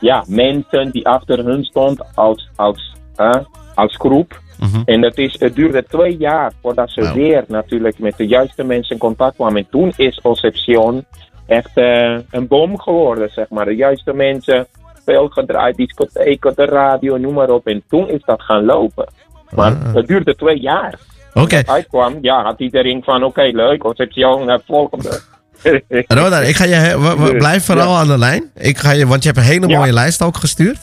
ja, 0.01 0.25
mensen 0.27 0.91
die 0.91 1.07
achter 1.07 1.45
hun 1.45 1.65
stond 1.65 2.03
als, 2.15 2.51
als, 2.57 2.95
eh, 3.17 3.41
als 3.75 3.97
groep. 3.97 4.41
Mhm. 4.59 4.83
En 4.85 5.03
het, 5.03 5.19
is, 5.19 5.41
het 5.41 5.55
duurde 5.55 5.85
twee 5.85 6.17
jaar 6.17 6.53
voordat 6.63 6.91
ze 6.91 7.13
weer 7.13 7.45
natuurlijk 7.49 7.99
met 7.99 8.17
de 8.17 8.27
juiste 8.27 8.65
mensen 8.65 8.93
in 8.95 9.01
contact 9.01 9.35
kwamen. 9.35 9.57
En 9.57 9.69
toen 9.71 9.93
is 9.97 10.21
Concepcion 10.23 11.05
echt 11.47 11.71
eh, 11.77 12.19
een 12.31 12.47
bom 12.47 12.81
geworden, 12.81 13.31
zeg 13.31 13.49
maar. 13.49 13.65
De 13.65 13.77
juiste 13.77 14.13
mensen, 14.13 14.67
veel 15.05 15.29
gedraaid, 15.29 15.77
discotheken, 15.77 16.53
de 16.57 16.65
radio, 16.65 17.17
noem 17.17 17.35
maar 17.35 17.51
op. 17.51 17.67
En 17.67 17.83
toen 17.89 18.09
is 18.09 18.23
dat 18.25 18.43
gaan 18.43 18.65
lopen. 18.65 19.07
Maar 19.55 19.73
Ah. 19.73 19.95
het 19.95 20.07
duurde 20.07 20.35
twee 20.35 20.61
jaar. 20.61 20.99
Oké. 21.35 21.57
Het 21.57 21.69
uitkwam, 21.69 22.19
ja, 22.21 22.43
had 22.43 22.61
iedereen 22.61 23.03
van, 23.05 23.23
oké, 23.25 23.43
leuk, 23.43 23.79
Concepcion, 23.79 24.49
het 24.49 24.63
volgende. 24.67 25.21
Roda, 26.09 26.41
ik 26.41 26.57
ga 26.57 26.65
je, 26.65 27.35
blijf 27.39 27.65
vooral 27.65 27.93
ja. 27.93 27.99
aan 28.01 28.07
de 28.07 28.19
lijn. 28.19 28.51
Ik 28.55 28.79
ga 28.79 28.91
je, 28.91 29.07
want 29.07 29.23
je 29.23 29.29
hebt 29.29 29.41
een 29.41 29.47
hele 29.53 29.69
Ja. 29.69 29.79
mooie 29.79 29.93
lijst 29.93 30.23
ook 30.23 30.37
gestuurd. 30.37 30.79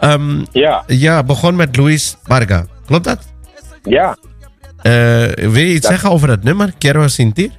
Ehm, 0.00 0.44
ja, 0.52 0.84
ja, 0.86 1.22
begon 1.22 1.56
met 1.56 1.76
Luis 1.76 2.16
Varga. 2.22 2.66
Klopt 2.86 3.04
dat? 3.04 3.18
ja. 3.82 4.16
Eh, 4.82 4.92
wil 5.34 5.54
je 5.56 5.66
iets 5.72 5.80
Dat- 5.80 5.90
zeggen 5.90 6.10
over 6.10 6.28
het 6.28 6.42
nummer? 6.44 6.72
Quiero 6.78 7.08
sentir? 7.08 7.50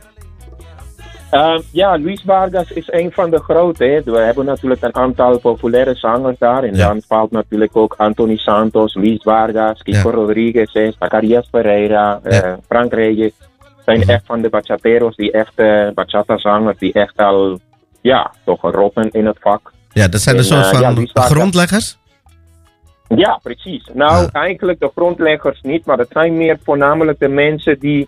Uh, 1.31 1.57
ja, 1.71 1.99
Luis 1.99 2.21
Vargas 2.25 2.71
is 2.71 2.91
een 2.91 3.11
van 3.11 3.29
de 3.29 3.39
grote. 3.39 3.83
Hè. 3.85 4.01
We 4.11 4.19
hebben 4.19 4.45
natuurlijk 4.45 4.81
een 4.81 4.95
aantal 4.95 5.39
populaire 5.39 5.95
zangers 5.95 6.37
daar. 6.37 6.63
En 6.63 6.75
Ja. 6.75 6.87
dan 6.87 7.01
valt 7.07 7.31
natuurlijk 7.31 7.75
ook 7.75 7.93
Anthony 7.97 8.37
Santos, 8.37 8.93
Luis 8.95 9.21
Vargas, 9.23 9.81
Kiko 9.81 10.09
Ja. 10.09 10.15
Rodriguez, 10.15 10.71
Zacarias 10.99 11.47
Pereira, 11.51 12.19
Ja. 12.23 12.29
eh, 12.29 12.53
Frank 12.67 12.93
Reyes. 12.93 13.31
zijn 13.85 13.99
Mhm. 13.99 14.09
echt 14.09 14.25
van 14.25 14.41
de 14.41 14.49
bachateros, 14.49 15.15
die 15.15 15.31
echt 15.31 15.51
eh, 15.55 15.87
bachata-zangers, 15.93 16.77
die 16.77 16.93
echt 16.93 17.17
al, 17.17 17.59
ja, 18.01 18.31
toch 18.45 18.61
rotten 18.61 19.09
in 19.11 19.25
het 19.25 19.37
vak. 19.39 19.71
Ja, 19.93 20.07
dat 20.07 20.21
zijn 20.21 20.35
een 20.35 20.41
En, 20.41 20.47
soort 20.47 20.71
eh, 20.71 20.79
van 20.79 21.07
grondleggers. 21.23 21.97
Ja, 23.07 23.39
precies. 23.43 23.89
Nou, 23.93 24.27
eigenlijk 24.31 24.79
de 24.79 24.91
grondleggers 24.95 25.61
niet, 25.61 25.85
maar 25.85 25.97
het 25.97 26.07
zijn 26.11 26.37
meer 26.37 26.57
voornamelijk 26.63 27.19
de 27.19 27.27
mensen 27.27 27.79
die 27.79 28.07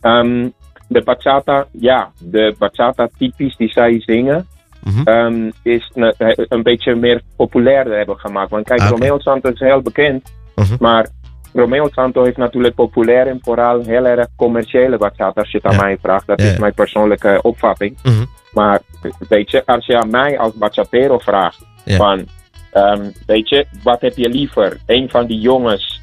ehm, 0.00 0.48
de 0.88 1.02
bachata, 1.02 1.66
ja, 1.72 2.10
de 2.18 2.54
bachata 2.58 3.08
typisch 3.18 3.56
die 3.56 3.68
zij 3.70 4.00
zingen, 4.00 4.46
Mhm. 4.84 5.02
ehm, 5.08 5.50
is 5.62 5.92
eh, 5.94 6.30
een 6.48 6.62
beetje 6.62 6.94
meer 6.94 7.22
populairder 7.36 7.96
hebben 7.96 8.18
gemaakt. 8.18 8.50
Want 8.50 8.66
kijk, 8.66 8.80
Ah. 8.80 8.88
Romeo 8.88 9.18
Santos 9.18 9.52
is 9.52 9.60
heel 9.60 9.80
bekend, 9.82 10.32
Mhm. 10.54 10.76
maar 10.80 11.08
Romeo 11.52 11.88
Santos 11.92 12.28
is 12.28 12.36
natuurlijk 12.36 12.74
populair 12.74 13.26
en 13.26 13.38
vooral 13.42 13.82
heel 13.84 14.06
erg 14.06 14.26
commerciële 14.36 14.96
bachata, 14.98 15.40
als 15.40 15.50
je 15.50 15.58
het 15.62 15.66
aan 15.72 15.80
mij 15.80 15.98
vraagt. 16.02 16.26
Dat 16.26 16.42
Ja, 16.42 16.48
is 16.48 16.58
mijn 16.58 16.74
persoonlijke 16.74 17.38
opvatting. 17.42 17.96
Mhm. 18.02 18.24
Maar 18.52 18.80
weet 19.28 19.50
je, 19.50 19.62
als 19.66 19.86
je 19.86 19.98
aan 20.00 20.10
mij 20.10 20.38
als 20.38 20.52
bachatero 20.54 21.18
vraagt, 21.18 21.66
Ja. 21.84 21.96
van, 21.96 22.26
ehm, 22.72 23.10
weet 23.26 23.48
je, 23.48 23.66
wat 23.82 24.00
heb 24.00 24.16
je 24.16 24.28
liever? 24.28 24.76
Een 24.86 25.10
van 25.10 25.26
die 25.26 25.40
jongens 25.40 25.97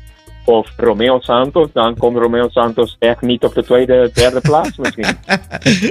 of 0.45 0.67
Romeo 0.77 1.19
Santos? 1.19 1.67
Dan 1.73 1.97
komt 1.97 2.17
Romeo 2.17 2.49
Santos 2.49 2.95
echt 2.99 3.21
niet 3.21 3.43
op 3.43 3.53
de 3.53 3.63
tweede, 3.63 4.11
derde 4.13 4.41
plaats 4.41 4.77
misschien. 4.77 5.05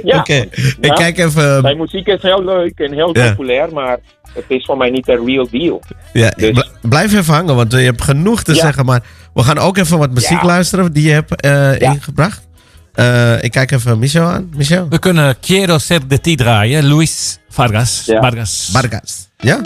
Ja. 0.03 0.17
Oké, 0.19 0.33
ik 0.33 0.75
Ja. 0.81 0.93
kijk 0.93 1.17
even. 1.17 1.61
Zijn 1.61 1.77
muziek 1.77 2.07
is 2.07 2.21
heel 2.21 2.43
leuk 2.43 2.79
en 2.79 2.93
heel 2.93 3.17
Ja. 3.17 3.29
populair, 3.29 3.73
maar 3.73 3.97
het 4.33 4.43
is 4.47 4.65
voor 4.65 4.77
mij 4.77 4.89
niet 4.89 5.05
de 5.05 5.23
real 5.25 5.47
deal. 5.51 5.81
Ja, 6.13 6.29
dus- 6.29 6.51
bl- 6.51 6.87
blijf 6.89 7.13
even 7.13 7.33
hangen, 7.33 7.55
want 7.55 7.71
je 7.71 7.77
hebt 7.77 8.01
genoeg 8.01 8.43
te 8.43 8.53
Ja. 8.53 8.59
zeggen. 8.61 8.85
Maar 8.85 9.03
we 9.33 9.43
gaan 9.43 9.57
ook 9.57 9.77
even 9.77 9.97
wat 9.97 10.11
muziek 10.11 10.41
Ja. 10.41 10.45
luisteren 10.45 10.93
die 10.93 11.07
je 11.07 11.11
hebt 11.13 11.41
eh, 11.41 11.79
Ja. 11.79 11.91
ingebracht. 11.91 12.47
Eh, 12.93 13.43
ik 13.43 13.51
kijk 13.51 13.71
even 13.71 13.99
Michel 13.99 14.25
aan. 14.25 14.49
Michel? 14.55 14.87
We 14.89 14.99
kunnen 14.99 15.39
Quiero 15.39 15.77
Ser 15.77 16.07
de 16.07 16.21
Ti 16.21 16.35
draaien. 16.35 16.87
Luis 16.87 17.39
Vargas. 17.49 18.03
Ja. 18.05 18.21
Vargas. 18.21 18.69
Vargas. 18.71 19.27
Ja? 19.37 19.59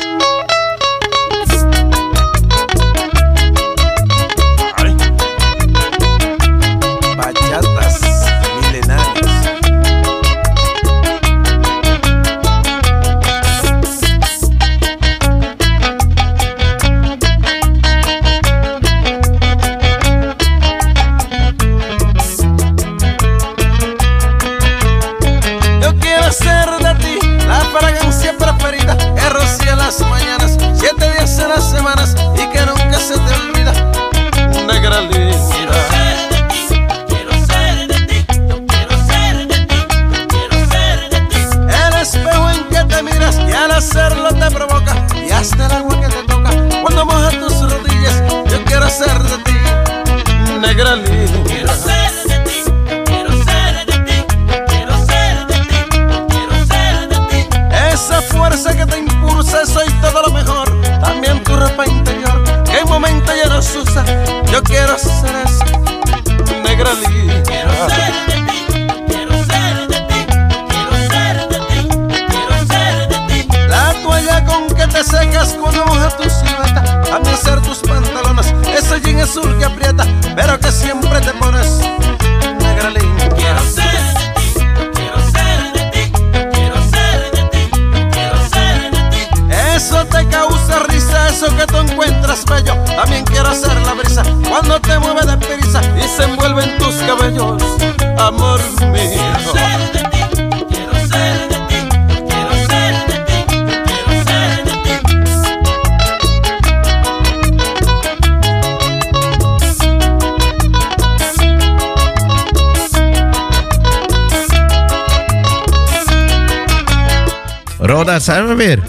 Zijn 118.05 118.47
we 118.47 118.55
weer? 118.55 118.79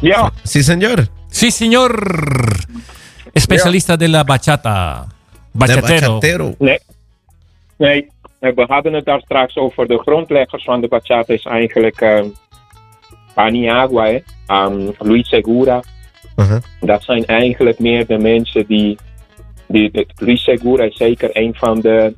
Ja, 0.00 0.30
Sí, 0.44 0.62
señor. 0.62 1.08
Sí, 1.30 1.50
señor. 1.50 1.92
Especialista 3.32 3.96
de 3.96 4.08
la 4.08 4.24
bachata. 4.24 5.06
De 5.32 5.58
Bachatero. 5.58 6.14
bachatero. 6.14 6.54
nee. 6.58 6.78
Nee, 7.76 8.10
eh, 8.38 8.54
we 8.54 8.64
hadden 8.68 8.92
het 8.92 9.04
daar 9.04 9.20
straks 9.20 9.56
over 9.56 9.86
de 9.86 9.98
grondleggers 9.98 10.64
van 10.64 10.80
de 10.80 10.88
bachata 10.88 11.32
is 11.32 11.44
eigenlijk 11.44 12.00
ehm 12.00 12.26
Paniagua, 13.34 14.04
hè. 14.04 14.18
Ehm, 14.46 14.90
Luis 14.98 15.28
Segura. 15.28 15.82
Uh-huh. 16.36 16.62
Dat 16.80 17.02
zijn 17.02 17.24
eigenlijk 17.26 17.78
meer 17.78 18.06
de 18.06 18.18
mensen 18.18 18.66
die, 18.66 18.98
die 19.68 20.06
Luis 20.16 20.42
Segura 20.42 20.84
is 20.84 20.96
zeker 20.96 21.30
een 21.32 21.54
van 21.54 21.80
de 21.80 22.14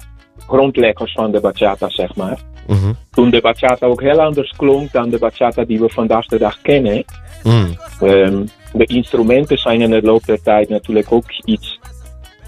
grondleggers 0.46 1.12
van 1.12 1.30
de 1.32 1.40
bachata, 1.40 1.88
zeg 1.88 2.14
maar. 2.14 2.38
Mhm. 2.66 2.92
Toen 3.10 3.30
de 3.30 3.40
bachata 3.40 3.86
ook 3.86 4.00
heel 4.00 4.20
anders 4.20 4.52
klonk 4.56 4.92
dan 4.92 5.10
de 5.10 5.18
bachata 5.18 5.64
die 5.64 5.78
we 5.78 5.88
vandaag 5.88 6.26
de 6.26 6.38
dag 6.38 6.60
kennen. 6.62 7.04
Mm. 7.42 7.76
Ehm, 8.00 8.44
de 8.72 8.84
instrumenten 8.84 9.58
zijn 9.58 9.80
in 9.80 9.90
de 9.90 10.02
loop 10.02 10.24
der 10.24 10.42
tijd 10.42 10.68
natuurlijk 10.68 11.12
ook 11.12 11.30
iets 11.44 11.78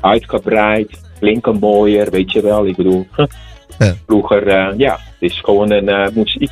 uitgebreid, 0.00 1.00
klinken 1.20 1.58
mooier, 1.58 2.10
weet 2.10 2.32
je 2.32 2.40
wel. 2.40 2.66
Ik 2.66 2.76
bedoel, 2.76 3.06
Ja. 3.78 3.94
vroeger, 4.06 4.46
eh, 4.46 4.78
ja, 4.78 4.92
het 4.92 5.30
is 5.30 5.40
gewoon 5.40 5.70
een 5.70 5.88
eh, 5.88 6.08
muziek 6.14 6.50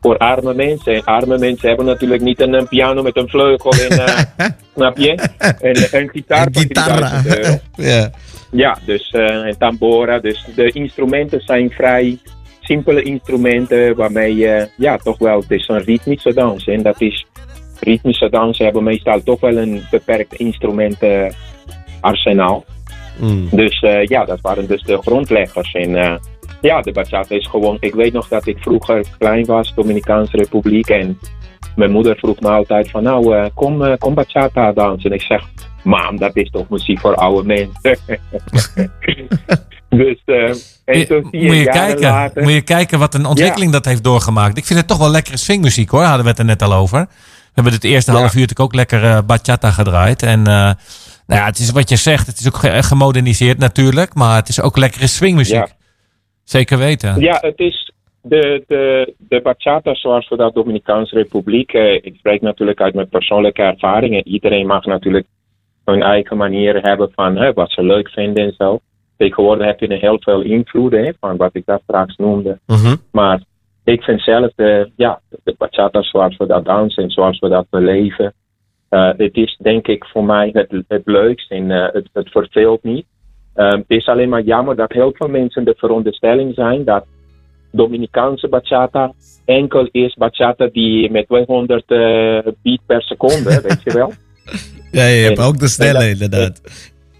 voor 0.00 0.18
arme 0.18 0.54
mensen. 0.54 0.94
En 0.94 1.04
arme 1.04 1.38
mensen 1.38 1.68
hebben 1.68 1.86
natuurlijk 1.86 2.22
niet 2.22 2.40
een, 2.40 2.52
een 2.52 2.68
piano 2.68 3.02
met 3.02 3.16
een 3.16 3.28
vleugel 3.28 3.70
en, 3.70 4.16
snap 4.76 4.96
je? 4.96 5.14
En 5.60 6.00
een 6.00 6.08
gitaar 6.08 6.50
3000 6.50 7.36
euro. 7.36 7.58
Ja. 7.76 8.10
Ja, 8.50 8.78
dus 8.86 9.10
eh 9.10 9.46
en 9.46 9.58
tambora. 9.58 10.18
Dus 10.18 10.46
de 10.54 10.70
instrumenten 10.70 11.40
zijn 11.40 11.70
vrij 11.70 12.18
simpele 12.66 13.02
instrumenten 13.02 13.96
waarmee 13.96 14.36
je, 14.36 14.68
ja, 14.76 14.96
toch 14.96 15.18
wel, 15.18 15.40
het 15.40 15.50
is 15.50 15.68
een 15.68 15.84
ritmische 15.84 16.34
dans. 16.34 16.66
En 16.66 16.82
dat 16.82 17.00
is, 17.00 17.26
ritmische 17.80 18.28
dansen 18.28 18.64
hebben 18.64 18.84
meestal 18.84 19.22
toch 19.22 19.40
wel 19.40 19.56
een 19.56 19.82
beperkt 19.90 20.34
instrumentenarsenaal. 20.34 22.64
Mm. 23.20 23.48
Dus 23.50 23.80
eh, 23.80 24.04
ja, 24.04 24.24
dat 24.24 24.40
waren 24.40 24.66
dus 24.66 24.82
de 24.82 24.96
grondleggers. 24.96 25.72
En 25.72 25.96
eh, 25.96 26.16
ja, 26.60 26.80
de 26.80 26.92
bachata 26.92 27.34
is 27.34 27.46
gewoon, 27.46 27.76
ik 27.80 27.94
weet 27.94 28.12
nog 28.12 28.28
dat 28.28 28.46
ik 28.46 28.58
vroeger 28.58 29.04
klein 29.18 29.44
was, 29.44 29.74
Dominicaanse 29.74 30.36
Republiek. 30.36 30.88
En 30.88 31.18
mijn 31.76 31.90
moeder 31.90 32.16
vroeg 32.16 32.40
me 32.40 32.48
altijd 32.48 32.90
van, 32.90 33.02
nou, 33.02 33.36
eh, 33.36 33.46
kom, 33.54 33.82
eh, 33.84 33.92
kom 33.98 34.14
bachata 34.14 34.72
dansen. 34.72 35.10
En 35.10 35.16
ik 35.16 35.22
zeg, 35.22 35.42
mam, 35.82 36.16
dat 36.18 36.36
is 36.36 36.50
toch 36.50 36.68
muziek 36.68 37.00
voor 37.00 37.14
oude 37.14 37.46
mensen. 37.46 37.98
dus, 39.88 40.22
eh 40.24 40.54
en 40.84 41.06
toen 41.06 41.28
zie 41.30 41.40
je, 41.40 41.46
Moet 41.46 41.56
je, 41.56 41.64
kijken, 41.64 42.00
later... 42.00 42.42
moet 42.42 42.52
je 42.52 42.60
kijken 42.62 42.98
wat 42.98 43.14
een 43.14 43.26
ontwikkeling 43.26 43.72
dat 43.72 43.84
heeft 43.84 44.04
doorgemaakt. 44.04 44.56
Ik 44.58 44.64
vind 44.64 44.78
het 44.78 44.88
toch 44.88 44.98
wel 44.98 45.10
lekkere 45.10 45.36
swingmuziek 45.36 45.90
hoor, 45.90 46.02
hadden 46.02 46.22
we 46.22 46.28
het 46.30 46.38
er 46.38 46.44
net 46.44 46.62
al 46.62 46.72
over. 46.72 46.98
We 47.00 47.08
hebben 47.54 47.72
het 47.72 47.84
eerste 47.84 48.12
Ja. 48.12 48.16
half 48.18 48.34
uur 48.34 48.40
natuurlijk 48.40 48.60
ook 48.68 48.74
lekker 48.74 49.04
eh, 49.04 49.18
bachata 49.26 49.70
gedraaid. 49.70 50.22
En 50.22 50.38
eh, 50.38 50.44
nou 51.26 51.40
ja, 51.40 51.44
het 51.44 51.58
is 51.58 51.70
wat 51.70 51.88
je 51.88 51.96
zegt, 51.96 52.26
het 52.26 52.38
is 52.40 52.46
ook 52.46 52.56
ge- 52.56 52.82
gemoderniseerd 52.82 53.58
natuurlijk. 53.58 54.14
Maar 54.14 54.36
het 54.36 54.48
is 54.48 54.60
ook 54.60 54.76
lekkere 54.76 55.06
swingmuziek. 55.06 55.54
Ja. 55.54 55.68
Zeker 56.44 56.78
weten. 56.78 57.20
Ja, 57.20 57.38
het 57.40 57.58
is 57.58 57.92
de, 58.28 58.64
de, 58.66 59.14
de 59.18 59.40
bachata 59.40 59.94
zoals 59.94 60.28
we 60.28 60.36
dat 60.36 60.54
Dominicaanse 60.54 61.14
Republiek. 61.14 61.72
eh, 61.72 61.94
ik 61.94 62.14
spreek 62.18 62.40
natuurlijk 62.40 62.80
uit 62.80 62.94
mijn 62.94 63.08
persoonlijke 63.08 63.62
ervaringen. 63.62 64.28
Iedereen 64.28 64.66
mag 64.66 64.84
natuurlijk 64.84 65.26
hun 65.84 66.02
eigen 66.02 66.36
manier 66.36 66.82
hebben 66.82 67.10
van 67.14 67.36
hè, 67.36 67.52
wat 67.52 67.70
ze 67.70 67.82
leuk 67.82 68.08
vinden 68.08 68.44
en 68.44 68.54
zo. 68.58 68.78
Tegenwoordig 69.16 69.66
heb 69.66 69.80
je 69.80 69.88
er 69.88 70.00
heel 70.00 70.18
veel 70.20 70.40
invloeden 70.40 71.04
hè, 71.04 71.12
van 71.20 71.36
wat 71.36 71.54
ik 71.54 71.66
daar 71.66 71.80
straks 71.82 72.16
noemde. 72.16 72.58
Mhm. 72.66 72.96
Maar 73.12 73.40
ik 73.84 74.02
vind 74.02 74.20
zelf 74.22 74.52
de, 74.54 74.90
ja, 74.96 75.20
de 75.44 75.54
bachata 75.58 76.02
zoals 76.02 76.36
we 76.36 76.46
dat 76.46 76.64
dansen 76.64 77.02
en 77.02 77.10
zoals 77.10 77.38
we 77.38 77.48
dat 77.48 77.66
beleven. 77.70 78.32
eh, 78.88 79.10
het 79.16 79.36
is 79.36 79.56
denk 79.62 79.86
ik 79.86 80.04
voor 80.04 80.24
mij 80.24 80.50
het, 80.52 80.84
het 80.88 81.02
leukst 81.04 81.50
en 81.50 81.70
eh, 81.70 81.92
het, 81.92 82.08
het 82.12 82.30
verveelt 82.30 82.82
niet. 82.82 83.06
Eh, 83.54 83.70
het 83.70 83.84
is 83.88 84.06
alleen 84.06 84.28
maar 84.28 84.42
jammer 84.42 84.76
dat 84.76 84.92
heel 84.92 85.12
veel 85.14 85.28
mensen 85.28 85.64
de 85.64 85.74
veronderstelling 85.76 86.54
zijn 86.54 86.84
dat 86.84 87.06
Dominicaanse 87.76 88.48
bachata 88.48 89.12
enkel 89.44 89.88
is 89.92 90.14
bachata 90.14 90.68
die 90.72 91.10
met 91.10 91.26
200 91.26 91.84
eh, 91.86 91.98
beat 92.62 92.80
per 92.86 93.02
seconde, 93.02 93.60
weet 93.62 93.82
je 93.84 93.92
wel. 93.92 94.12
Ja, 94.90 95.04
je 95.04 95.24
hebt 95.24 95.38
En- 95.38 95.44
ook 95.44 95.58
de 95.58 95.68
snelle 95.68 95.92
dat- 95.98 96.08
inderdaad. 96.08 96.60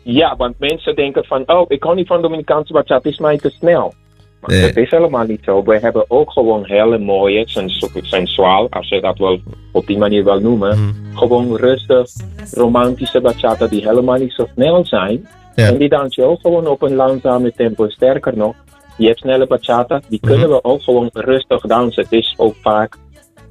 Ja, 0.02 0.36
want 0.36 0.58
mensen 0.58 0.94
denken 0.96 1.24
van, 1.24 1.42
oh, 1.46 1.64
ik 1.68 1.80
kan 1.80 1.96
niet 1.96 2.06
van 2.06 2.22
Dominicaanse 2.22 2.72
bachata, 2.72 3.08
is 3.08 3.18
mij 3.18 3.36
te 3.38 3.50
snel. 3.50 3.94
Maar 4.40 4.50
Nee. 4.50 4.60
dat 4.66 4.76
is 4.76 4.90
helemaal 4.90 5.24
niet 5.26 5.40
zo. 5.44 5.62
We 5.64 5.78
hebben 5.78 6.04
ook 6.08 6.30
gewoon 6.32 6.64
hele 6.64 6.98
mooie, 6.98 7.48
sens- 7.48 7.88
sensuaal, 8.02 8.66
als 8.70 8.88
je 8.88 9.00
dat 9.00 9.18
wel 9.18 9.38
op 9.72 9.86
die 9.86 9.98
manier 9.98 10.24
wil 10.24 10.40
noemen. 10.40 10.78
Mhm. 10.78 11.16
Gewoon 11.16 11.56
rustig, 11.56 12.10
romantische 12.52 13.20
bachata 13.20 13.66
die 13.66 13.88
helemaal 13.88 14.18
niet 14.18 14.32
zo 14.32 14.46
snel 14.54 14.84
zijn. 14.86 15.28
Ja. 15.54 15.66
En 15.66 15.78
die 15.78 15.88
dans 15.88 16.14
je 16.14 16.22
ook 16.22 16.40
gewoon 16.40 16.66
op 16.66 16.82
een 16.82 16.94
langzame 16.94 17.52
tempo. 17.52 17.88
Sterker 17.88 18.36
nog, 18.36 18.54
je 18.96 19.06
hebt 19.06 19.18
snelle 19.18 19.46
bachata, 19.46 20.00
die 20.08 20.18
Mhm. 20.22 20.30
kunnen 20.32 20.48
we 20.48 20.64
ook 20.64 20.82
gewoon 20.82 21.08
rustig 21.12 21.60
dansen. 21.60 22.02
Het 22.02 22.12
is 22.12 22.34
ook 22.36 22.54
vaak 22.62 22.96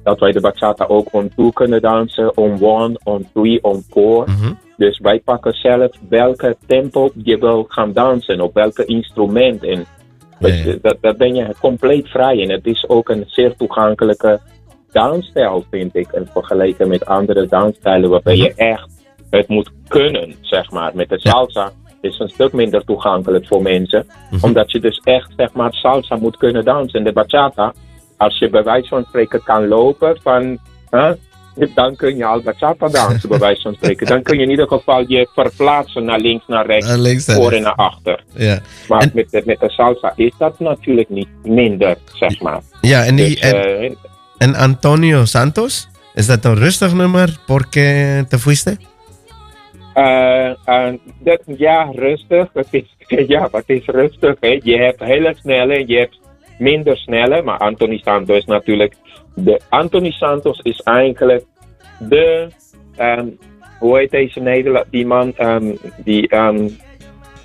dat 0.02 0.18
wij 0.18 0.32
de 0.32 0.40
bachata 0.40 0.84
ook 0.84 1.08
on 1.12 1.30
two 1.36 1.50
kunnen 1.50 1.80
dansen, 1.82 2.36
on 2.36 2.62
one, 2.62 2.98
on 3.04 3.28
three, 3.34 3.62
on 3.62 3.82
four. 3.90 4.24
Mhm. 4.30 4.52
Dus 4.76 4.98
wij 4.98 5.20
pakken 5.20 5.52
zelf 5.52 5.90
welke 6.08 6.56
tempo 6.66 7.10
je 7.14 7.38
wil 7.38 7.64
gaan 7.68 7.92
dansen, 7.92 8.40
op 8.40 8.54
welke 8.54 8.84
instrument. 8.84 9.62
En 9.64 9.86
Ja, 10.38 10.74
dat, 10.82 10.96
dat 11.00 11.16
ben 11.16 11.34
je 11.34 11.54
compleet 11.60 12.08
vrij. 12.08 12.42
En 12.42 12.50
het 12.50 12.66
is 12.66 12.88
ook 12.88 13.08
een 13.08 13.24
zeer 13.26 13.56
toegankelijke 13.56 14.40
dansstijl, 14.92 15.64
vind 15.70 15.96
ik. 15.96 16.12
En 16.12 16.28
vergeleken 16.32 16.88
met 16.88 17.06
andere 17.06 17.46
dansstijlen 17.46 18.10
waarbij 18.10 18.36
je 18.36 18.54
echt 18.54 18.88
het 19.30 19.48
moet 19.48 19.70
kunnen, 19.88 20.34
zeg 20.40 20.70
maar. 20.70 20.90
Met 20.94 21.08
de 21.08 21.20
salsa 21.20 21.72
is 22.00 22.18
een 22.18 22.28
stuk 22.28 22.52
minder 22.52 22.84
toegankelijk 22.84 23.46
voor 23.46 23.62
mensen. 23.62 24.06
Mhm. 24.30 24.44
Omdat 24.44 24.72
je 24.72 24.80
dus 24.80 25.00
echt, 25.04 25.32
zeg 25.36 25.52
maar, 25.52 25.72
salsa 25.72 26.16
moet 26.16 26.36
kunnen 26.36 26.64
dansen. 26.64 26.98
En 26.98 27.04
de 27.04 27.12
bachata, 27.12 27.72
als 28.16 28.38
je 28.38 28.50
bij 28.50 28.62
wijze 28.62 28.88
van 28.88 29.04
spreken 29.08 29.42
kan 29.42 29.68
lopen 29.68 30.18
van... 30.22 30.58
dan 31.74 31.96
kun 31.96 32.16
je 32.16 32.24
al 32.24 32.40
bachata 32.40 32.88
dansen, 32.88 33.28
bij 33.28 33.38
wijze 33.38 33.62
van 33.62 33.74
spreken. 33.74 34.06
Dan 34.06 34.22
kun 34.22 34.36
je 34.36 34.44
in 34.44 34.50
ieder 34.50 34.68
geval 34.68 35.04
je 35.08 35.28
verplaatsen 35.34 36.04
naar 36.04 36.20
links, 36.20 36.44
naar 36.46 36.66
rechts, 36.66 36.88
Naar 36.88 36.98
links, 36.98 37.26
naar 37.26 37.36
voor 37.36 37.52
en 37.52 37.62
naar 37.62 37.74
achter. 37.74 38.24
Ja. 38.34 38.58
Maar 38.88 39.00
En- 39.00 39.10
met, 39.14 39.30
de, 39.30 39.42
met 39.44 39.60
de 39.60 39.70
salsa 39.70 40.12
is 40.16 40.32
dat 40.38 40.58
natuurlijk 40.60 41.08
niet 41.08 41.28
minder, 41.42 41.96
zeg 42.14 42.40
maar. 42.40 42.60
Ja, 42.80 43.04
en, 43.04 43.16
die, 43.16 43.28
Dus, 43.28 43.38
en, 43.40 43.54
eh, 43.54 43.90
en 44.38 44.54
Antonio 44.54 45.24
Santos, 45.24 45.88
is 46.14 46.26
dat 46.26 46.44
een 46.44 46.54
rustig 46.56 46.94
nummer? 46.94 47.38
Porque 47.46 48.24
te 48.28 48.38
fuiste? 48.38 48.76
Eh, 49.96 50.50
eh, 50.64 50.94
dat, 51.18 51.42
ja, 51.46 51.90
rustig. 51.94 52.48
Het 52.52 52.68
is, 52.70 52.96
ja, 53.34 53.48
het 53.52 53.68
is 53.68 53.86
rustig. 53.86 54.36
Hè. 54.40 54.58
Je 54.62 54.76
hebt 54.78 55.00
hele 55.00 55.34
snelle 55.34 55.74
en 55.74 55.86
je 55.86 55.98
hebt 55.98 56.20
minder 56.58 56.96
snelle. 56.96 57.42
Maar 57.42 57.58
Anthony 57.58 58.00
Santos 58.04 58.36
is 58.36 58.44
natuurlijk... 58.44 58.94
De, 59.34 59.60
Anthony 59.68 60.10
Santos 60.10 60.60
is 60.62 60.80
eigenlijk 60.80 61.44
de... 61.98 62.48
ehm, 62.96 63.26
hoe 63.78 63.98
heet 63.98 64.10
deze 64.10 64.40
Nederland? 64.40 64.86
Die 64.90 65.06
man, 65.06 65.32
ehm, 65.36 65.74
die... 66.04 66.28
ehm, 66.28 66.68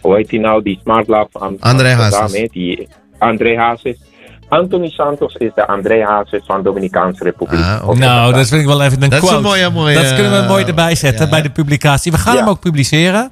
hoe 0.02 0.16
heet 0.16 0.30
die 0.30 0.40
nou? 0.40 0.64
Die 0.64 0.80
Smart 0.82 1.08
Lab 1.08 1.32
van 1.32 1.58
André 1.60 1.90
Amsterdam, 1.90 2.22
Hazes. 2.22 2.40
hè, 2.40 2.46
Die 2.52 2.88
André 3.18 3.58
Hazes. 3.58 4.02
Anthony 4.52 4.90
Santos 4.90 5.36
is 5.36 5.52
de 5.56 5.68
André 5.68 6.04
Hazes 6.06 6.42
van 6.46 6.64
Dominicaanse 6.64 7.24
Republiek. 7.24 7.60
Ah, 7.60 7.88
Nou, 7.90 8.34
dat 8.34 8.48
vind 8.48 8.62
ik 8.62 8.68
wel 8.68 8.82
even 8.82 9.04
een 9.04 9.10
Dat 9.10 9.24
is 9.24 9.30
een 9.30 9.42
mooie, 9.42 9.70
mooie... 9.70 9.96
Dat 9.96 10.14
kunnen 10.16 10.42
we 10.42 10.48
mooi 10.48 10.66
erbij 10.66 10.96
zetten 10.96 11.24
ja. 11.26 11.32
bij 11.32 11.42
de 11.42 11.50
publicatie. 11.50 12.12
We 12.12 12.18
gaan 12.18 12.34
Ja. 12.34 12.40
hem 12.40 12.50
ook 12.50 12.60
publiceren. 12.60 13.32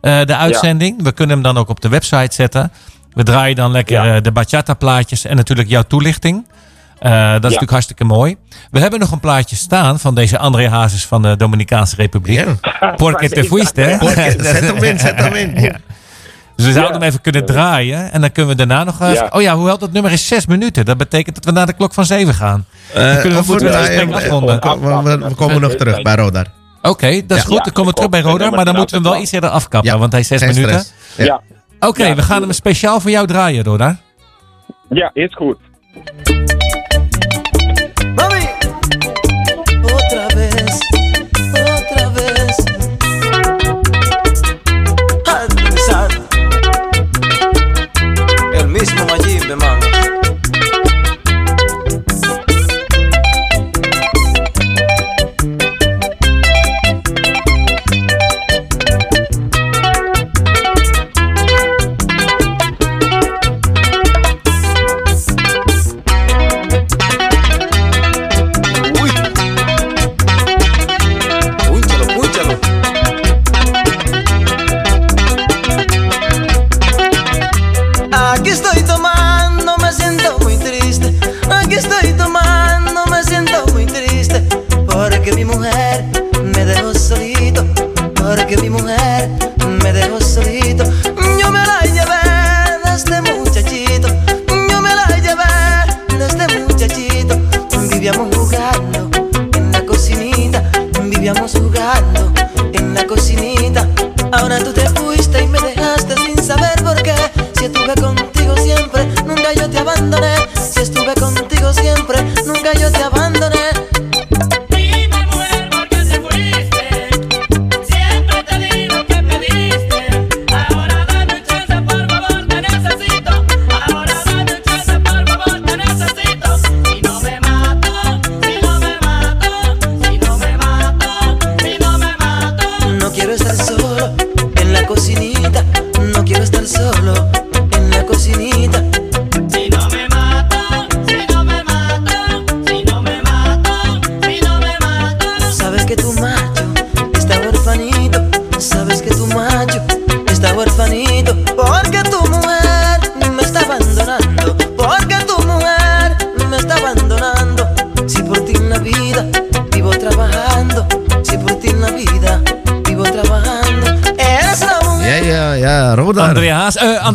eh, 0.00 0.20
de 0.24 0.36
uitzending. 0.36 1.02
We 1.02 1.12
kunnen 1.12 1.34
hem 1.34 1.44
dan 1.44 1.58
ook 1.58 1.68
op 1.68 1.80
de 1.80 1.88
website 1.88 2.34
zetten. 2.34 2.72
We 3.12 3.22
draaien 3.22 3.56
dan 3.56 3.70
lekker 3.70 4.04
Ja. 4.04 4.14
eh, 4.16 4.22
de 4.22 4.32
bachata 4.32 4.74
plaatjes 4.74 5.24
en 5.24 5.36
natuurlijk 5.36 5.68
jouw 5.68 5.82
toelichting. 5.82 6.46
Eh, 6.98 7.10
dat 7.12 7.34
is 7.34 7.40
natuurlijk 7.42 7.70
hartstikke 7.70 8.04
mooi. 8.04 8.36
We 8.70 8.78
hebben 8.78 9.00
nog 9.00 9.12
een 9.12 9.20
plaatje 9.20 9.56
staan 9.56 9.98
van 9.98 10.14
deze 10.14 10.38
André 10.38 10.68
Hazes 10.68 11.06
van 11.06 11.22
de 11.22 11.36
Dominicaanse 11.36 11.96
Republiek. 11.96 12.46
Ja. 12.80 12.92
Porque 12.96 13.28
te 13.28 13.44
fuiste, 13.44 13.80
hè? 13.80 13.98
Porque- 14.04 14.34
zet 14.38 14.60
hem 14.60 14.76
in, 14.84 14.98
zet 14.98 15.16
hem 15.20 15.34
in. 15.34 15.54
Dus 16.60 16.68
we 16.68 16.72
zouden 16.80 16.94
Ja. 16.94 16.98
hem 17.00 17.08
even 17.08 17.20
kunnen 17.20 17.44
draaien. 17.46 18.12
En 18.12 18.20
dan 18.20 18.32
kunnen 18.32 18.50
we 18.56 18.66
daarna 18.66 18.84
nog... 18.84 19.00
eh, 19.00 19.14
Ja. 19.14 19.28
Oh 19.32 19.42
ja, 19.42 19.54
hoewel 19.54 19.78
dat 19.78 19.92
nummer 19.92 20.12
is 20.12 20.26
zes 20.28 20.46
minuten. 20.46 20.84
Dat 20.84 20.96
betekent 20.96 21.34
dat 21.34 21.44
we 21.44 21.50
naar 21.50 21.66
de 21.66 21.72
klok 21.72 21.94
van 21.94 22.04
zeven 22.04 22.34
gaan. 22.34 22.64
Eh, 22.94 23.12
kunnen 23.12 23.32
we 23.32 23.38
of 23.38 23.46
moeten 23.46 23.66
we 23.66 23.72
draaien 23.72 23.76
het 23.76 23.86
gesprek 23.86 24.30
hem- 24.30 24.40
afronden. 24.40 25.02
we- 25.04 25.18
we- 25.18 25.28
we 25.28 25.34
komen 25.34 25.60
nog 25.60 25.74
terug 25.74 26.02
bij 26.02 26.14
Rodar. 26.14 26.46
Oké, 26.82 27.26
dat 27.26 27.36
is 27.36 27.42
Ja. 27.42 27.48
goed. 27.48 27.64
Dan 27.64 27.72
komen 27.72 27.90
we 27.90 27.94
terug 27.94 28.10
bij 28.10 28.20
ik 28.20 28.26
Roda. 28.26 28.44
hoop- 28.44 28.54
Maar 28.54 28.64
dan 28.64 28.74
moeten 28.76 28.96
we 28.96 29.02
hem 29.02 29.12
wel 29.12 29.22
iets 29.22 29.32
eerder 29.32 29.50
afkappen. 29.50 29.90
Ja. 29.92 29.98
Want 29.98 30.12
hij 30.12 30.20
is 30.20 30.26
zes 30.26 30.42
Geen 30.42 30.54
minuten. 30.54 30.80
stress. 30.80 31.26
Ja. 31.28 31.40
Oké, 31.80 32.06
Ja, 32.06 32.14
we 32.14 32.22
gaan 32.22 32.42
hem 32.42 32.52
speciaal 32.52 33.00
voor 33.00 33.10
jou 33.10 33.26
draaien, 33.26 33.64
Roda. 33.64 33.96
ja, 34.88 35.10
is 35.14 35.34
goed. 35.34 35.56
Mami, 38.14 38.48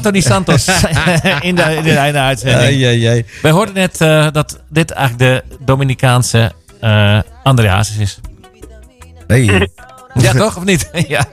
Anthony 0.05 0.23
Santos 0.23 0.67
in, 1.41 1.55
de, 1.55 1.63
in, 1.63 1.83
de, 1.83 1.89
in 2.07 2.13
de 2.13 2.19
uitzending. 2.19 2.61
Ai, 2.61 2.83
ai, 2.85 3.05
ai. 3.05 3.25
Wij 3.41 3.51
hoorden 3.51 3.73
net 3.73 4.01
eh, 4.01 4.27
dat 4.31 4.59
dit 4.69 4.91
eigenlijk 4.91 5.49
de 5.49 5.55
Dominicaanse 5.65 6.51
eh 6.79 7.19
Andrea 7.43 7.73
Haas 7.73 7.97
is. 7.97 8.19
Hey. 9.27 9.69
Ja, 10.13 10.31
toch? 10.31 10.57
Of 10.57 10.63
niet? 10.63 10.89
ja. 11.07 11.25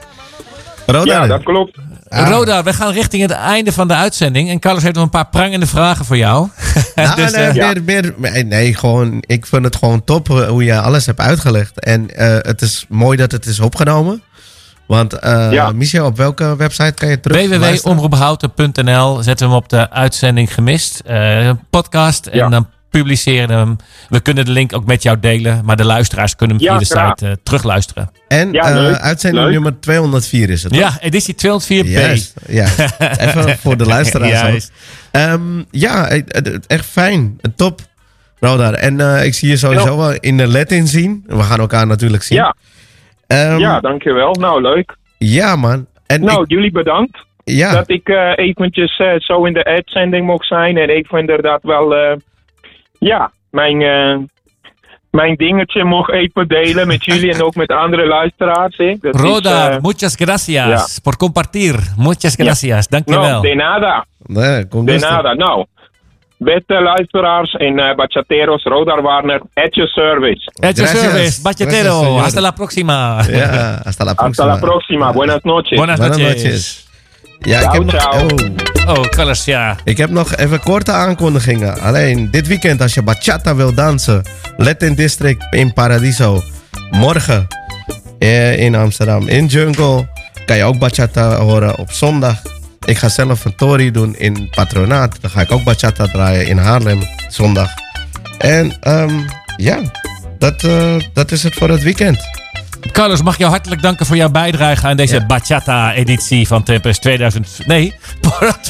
Rodar. 0.85 1.05
Ja, 1.05 1.27
dat 1.27 1.43
klopt. 1.43 1.77
Ah. 2.09 2.29
Roda, 2.29 2.63
we 2.63 2.73
gaan 2.73 2.91
richting 2.91 3.21
het 3.21 3.31
einde 3.31 3.71
van 3.71 3.87
de 3.87 3.93
uitzending. 3.93 4.49
En 4.49 4.59
Carlos 4.59 4.83
heeft 4.83 4.95
nog 4.95 5.03
een 5.03 5.09
paar 5.09 5.29
prangende 5.29 5.67
vragen 5.67 6.05
voor 6.05 6.17
jou. 6.17 6.47
Nou, 6.95 7.15
Dus, 7.15 7.31
nee, 7.31 7.45
eh, 7.45 7.55
ja. 7.55 7.65
meer, 7.67 7.83
meer, 7.83 8.13
nee, 8.17 8.43
nee, 8.43 8.75
gewoon, 8.75 9.23
ik 9.25 9.45
vind 9.45 9.63
het 9.63 9.75
gewoon 9.75 10.03
top 10.03 10.29
eh, 10.29 10.47
hoe 10.47 10.63
je 10.63 10.79
alles 10.79 11.05
hebt 11.05 11.19
uitgelegd. 11.19 11.79
En 11.79 12.15
eh, 12.15 12.37
het 12.41 12.61
is 12.61 12.85
mooi 12.89 13.17
dat 13.17 13.31
het 13.31 13.45
is 13.45 13.59
opgenomen. 13.59 14.21
Want, 14.87 15.13
eh 15.13 15.47
Ja. 15.51 15.71
Michel, 15.71 16.05
op 16.05 16.17
welke 16.17 16.55
website 16.55 16.91
kan 16.93 17.09
je 17.09 17.19
terug 17.19 17.47
www.omroephouten.nl 17.47 19.23
zetten 19.23 19.47
we 19.47 19.53
hem 19.53 19.63
op 19.63 19.69
de 19.69 19.89
uitzending 19.89 20.53
gemist. 20.53 21.01
Eh, 21.05 21.45
een 21.45 21.59
podcast. 21.69 22.25
En 22.25 22.37
Ja. 22.37 22.49
dan 22.49 22.67
publiceren 22.89 23.47
we 23.47 23.53
hem. 23.53 23.75
We 24.09 24.19
kunnen 24.19 24.45
de 24.45 24.51
link 24.51 24.73
ook 24.73 24.85
met 24.85 25.03
jou 25.03 25.19
delen. 25.19 25.61
Maar 25.65 25.75
de 25.77 25.85
luisteraars 25.85 26.35
kunnen 26.35 26.55
hem 26.57 26.65
Ja, 26.65 26.71
via 26.71 26.79
de 26.79 26.85
graag. 26.85 27.09
site 27.09 27.27
eh, 27.27 27.33
terugluisteren. 27.43 28.11
En 28.27 28.51
Ja, 28.51 28.71
eh, 28.71 28.91
uitzending 28.91 29.43
leuk. 29.43 29.53
nummer 29.53 29.79
204 29.79 30.49
is 30.49 30.63
het. 30.63 30.71
toch? 30.71 30.81
Ja, 30.81 30.97
editie 30.99 31.35
204b. 31.35 31.87
Juist, 31.87 32.33
ja. 32.47 32.67
Even 33.19 33.57
voor 33.57 33.77
de 33.77 33.85
luisteraars. 33.85 34.69
Ehm, 35.11 35.41
ja, 35.71 36.09
echt 36.67 36.85
fijn. 36.85 37.39
Top. 37.55 37.81
Rodar. 38.39 38.73
En 38.73 38.99
eh, 39.17 39.25
ik 39.25 39.33
zie 39.33 39.49
je 39.49 39.57
sowieso 39.57 39.89
Ja. 39.91 39.95
wel 39.97 40.13
in 40.19 40.37
de 40.37 40.47
Latin 40.47 40.87
zien. 40.87 41.23
We 41.27 41.43
gaan 41.43 41.59
elkaar 41.59 41.87
natuurlijk 41.87 42.23
zien. 42.23 42.37
Ja, 42.37 42.55
Ehm, 43.33 43.59
ja, 43.59 43.79
dankjewel. 43.79 44.33
Nou, 44.33 44.61
leuk. 44.61 44.95
ja, 45.17 45.55
man. 45.55 45.85
En 46.07 46.23
Nou, 46.23 46.41
ik- 46.43 46.49
jullie 46.49 46.71
bedankt 46.71 47.17
ja, 47.43 47.71
dat 47.73 47.89
ik 47.89 48.09
eh, 48.09 48.31
eventjes 48.35 48.97
eh, 48.97 49.13
zo 49.17 49.45
in 49.45 49.53
de 49.53 49.63
uitzending 49.63 50.25
mocht 50.25 50.47
zijn. 50.47 50.77
En 50.77 50.97
ik 50.97 51.07
vind 51.07 51.19
inderdaad 51.21 51.63
wel, 51.63 51.95
eh, 51.95 52.15
ja, 52.99 53.31
mijn, 53.51 53.81
eh, 53.81 54.17
mijn 55.11 55.35
dingetje 55.35 55.83
mocht 55.83 56.11
even 56.11 56.47
delen 56.47 56.87
met 56.87 57.05
jullie 57.05 57.33
en 57.33 57.43
ook 57.43 57.55
met 57.55 57.69
andere 57.71 58.05
luisteraars. 58.07 58.77
Dat 58.77 59.13
is, 59.15 59.21
Roda, 59.21 59.69
eh, 59.71 59.79
muchas 59.81 60.15
gracias 60.15 60.93
ja. 60.95 61.01
por 61.03 61.17
compartir. 61.17 61.75
Muchas 61.97 62.35
gracias. 62.35 62.87
Dankjewel. 62.87 63.21
nou, 63.23 63.47
de 63.47 63.55
nada. 63.55 64.05
nee, 64.25 64.67
De 64.67 64.97
nada. 64.99 65.33
Nou, 65.33 65.65
beste 66.43 66.81
luisteraars 66.81 67.53
en 67.53 67.79
eh 67.79 67.95
bachateros, 67.95 68.63
Rodar 68.63 69.01
Warner, 69.01 69.41
at 69.53 69.73
your 69.75 69.89
service. 69.89 70.41
At 70.61 70.77
your 70.77 70.89
Gracias. 70.89 71.11
service, 71.11 71.41
bachatero. 71.41 72.19
Hasta 72.19 72.41
la 72.41 72.51
próxima. 72.51 73.21
Ja, 73.29 73.81
hasta 73.85 74.03
la 74.05 74.13
próxima. 74.15 74.27
Hasta 74.27 74.45
la 74.45 74.59
próxima. 74.59 75.11
Buenas 75.11 75.43
noches. 75.43 75.77
Buenas 75.77 75.99
Buenas 75.99 76.17
noches. 76.17 76.87
Ja, 77.45 77.59
ik 77.59 77.63
Ciao, 77.63 77.73
heb, 77.73 77.83
nog, 77.83 78.01
ciao. 78.01 78.25
oh, 78.25 78.63
Oh, 78.87 79.33
ja. 79.45 79.75
ik 79.83 79.97
heb 79.97 80.09
nog 80.09 80.35
even 80.35 80.59
korte 80.59 80.91
aankondigingen. 80.91 81.79
Alleen 81.79 82.31
dit 82.31 82.47
weekend, 82.47 82.81
als 82.81 82.93
je 82.93 83.01
bachata 83.01 83.55
wil 83.55 83.73
dansen, 83.73 84.21
Latin 84.57 84.95
District 84.95 85.45
in 85.53 85.73
Paradiso. 85.73 86.41
Morgen 86.91 87.47
eh, 88.19 88.59
in 88.59 88.75
Amsterdam, 88.75 89.27
in 89.27 89.45
Jungle, 89.45 90.07
kan 90.45 90.57
je 90.57 90.63
ook 90.63 90.79
bachata 90.79 91.35
horen 91.35 91.77
op 91.77 91.91
zondag. 91.91 92.41
Ik 92.85 92.97
ga 92.97 93.09
zelf 93.09 93.45
een 93.45 93.55
tori 93.55 93.91
doen 93.91 94.15
in 94.15 94.49
Patronaat. 94.49 95.17
Dan 95.21 95.29
ga 95.29 95.41
ik 95.41 95.51
ook 95.51 95.63
bachata 95.63 96.07
draaien 96.07 96.47
in 96.47 96.57
Haarlem 96.57 97.01
zondag. 97.27 97.69
En 98.37 98.77
ehm, 98.81 99.19
ja, 99.57 99.79
dat, 100.37 100.63
eh, 100.63 100.95
dat 101.13 101.31
is 101.31 101.43
het 101.43 101.53
voor 101.53 101.69
het 101.69 101.83
weekend. 101.83 102.17
Carlos, 102.91 103.21
mag 103.21 103.33
ik 103.33 103.39
jou 103.39 103.51
hartelijk 103.51 103.81
danken 103.81 104.05
voor 104.05 104.15
jouw 104.15 104.29
bijdrage 104.29 104.87
aan 104.87 104.97
deze 104.97 105.25
Bachata-editie 105.25 106.47
van 106.47 106.63
Tempest 106.63 107.01
2000. 107.01 107.59
Nee, 107.65 107.93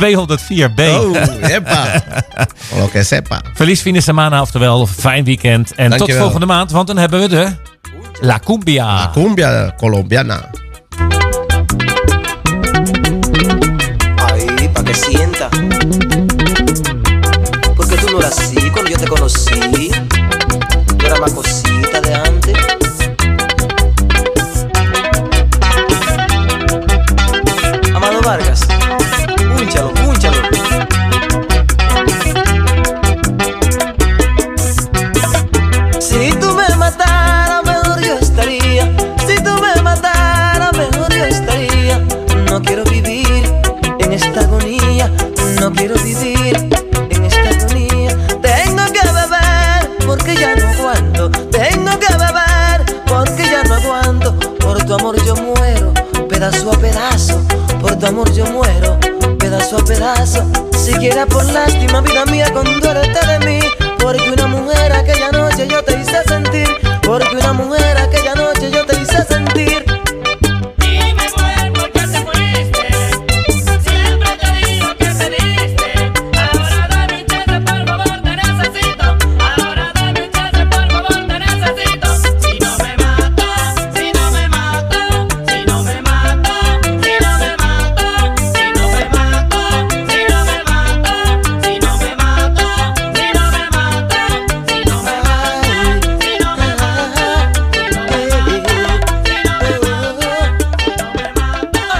204b. 0.00 0.80
Oh, 0.80 1.16
jepa. 1.48 2.02
Lo 2.76 2.88
que 2.88 3.02
sepa. 3.02 3.40
Feliz 3.54 3.80
fin 3.80 3.94
de 3.94 4.00
semana, 4.00 4.40
oftewel 4.40 4.86
fijn 4.86 5.24
weekend. 5.24 5.74
En 5.74 5.96
tot 5.96 6.12
volgende 6.12 6.46
maand, 6.46 6.70
want 6.70 6.86
dan 6.86 6.96
hebben 6.96 7.20
we 7.20 7.28
de 7.28 7.48
La 8.20 8.38
Cumbia. 8.38 9.10
Cumbia 9.12 9.74
colombiana. 9.76 10.50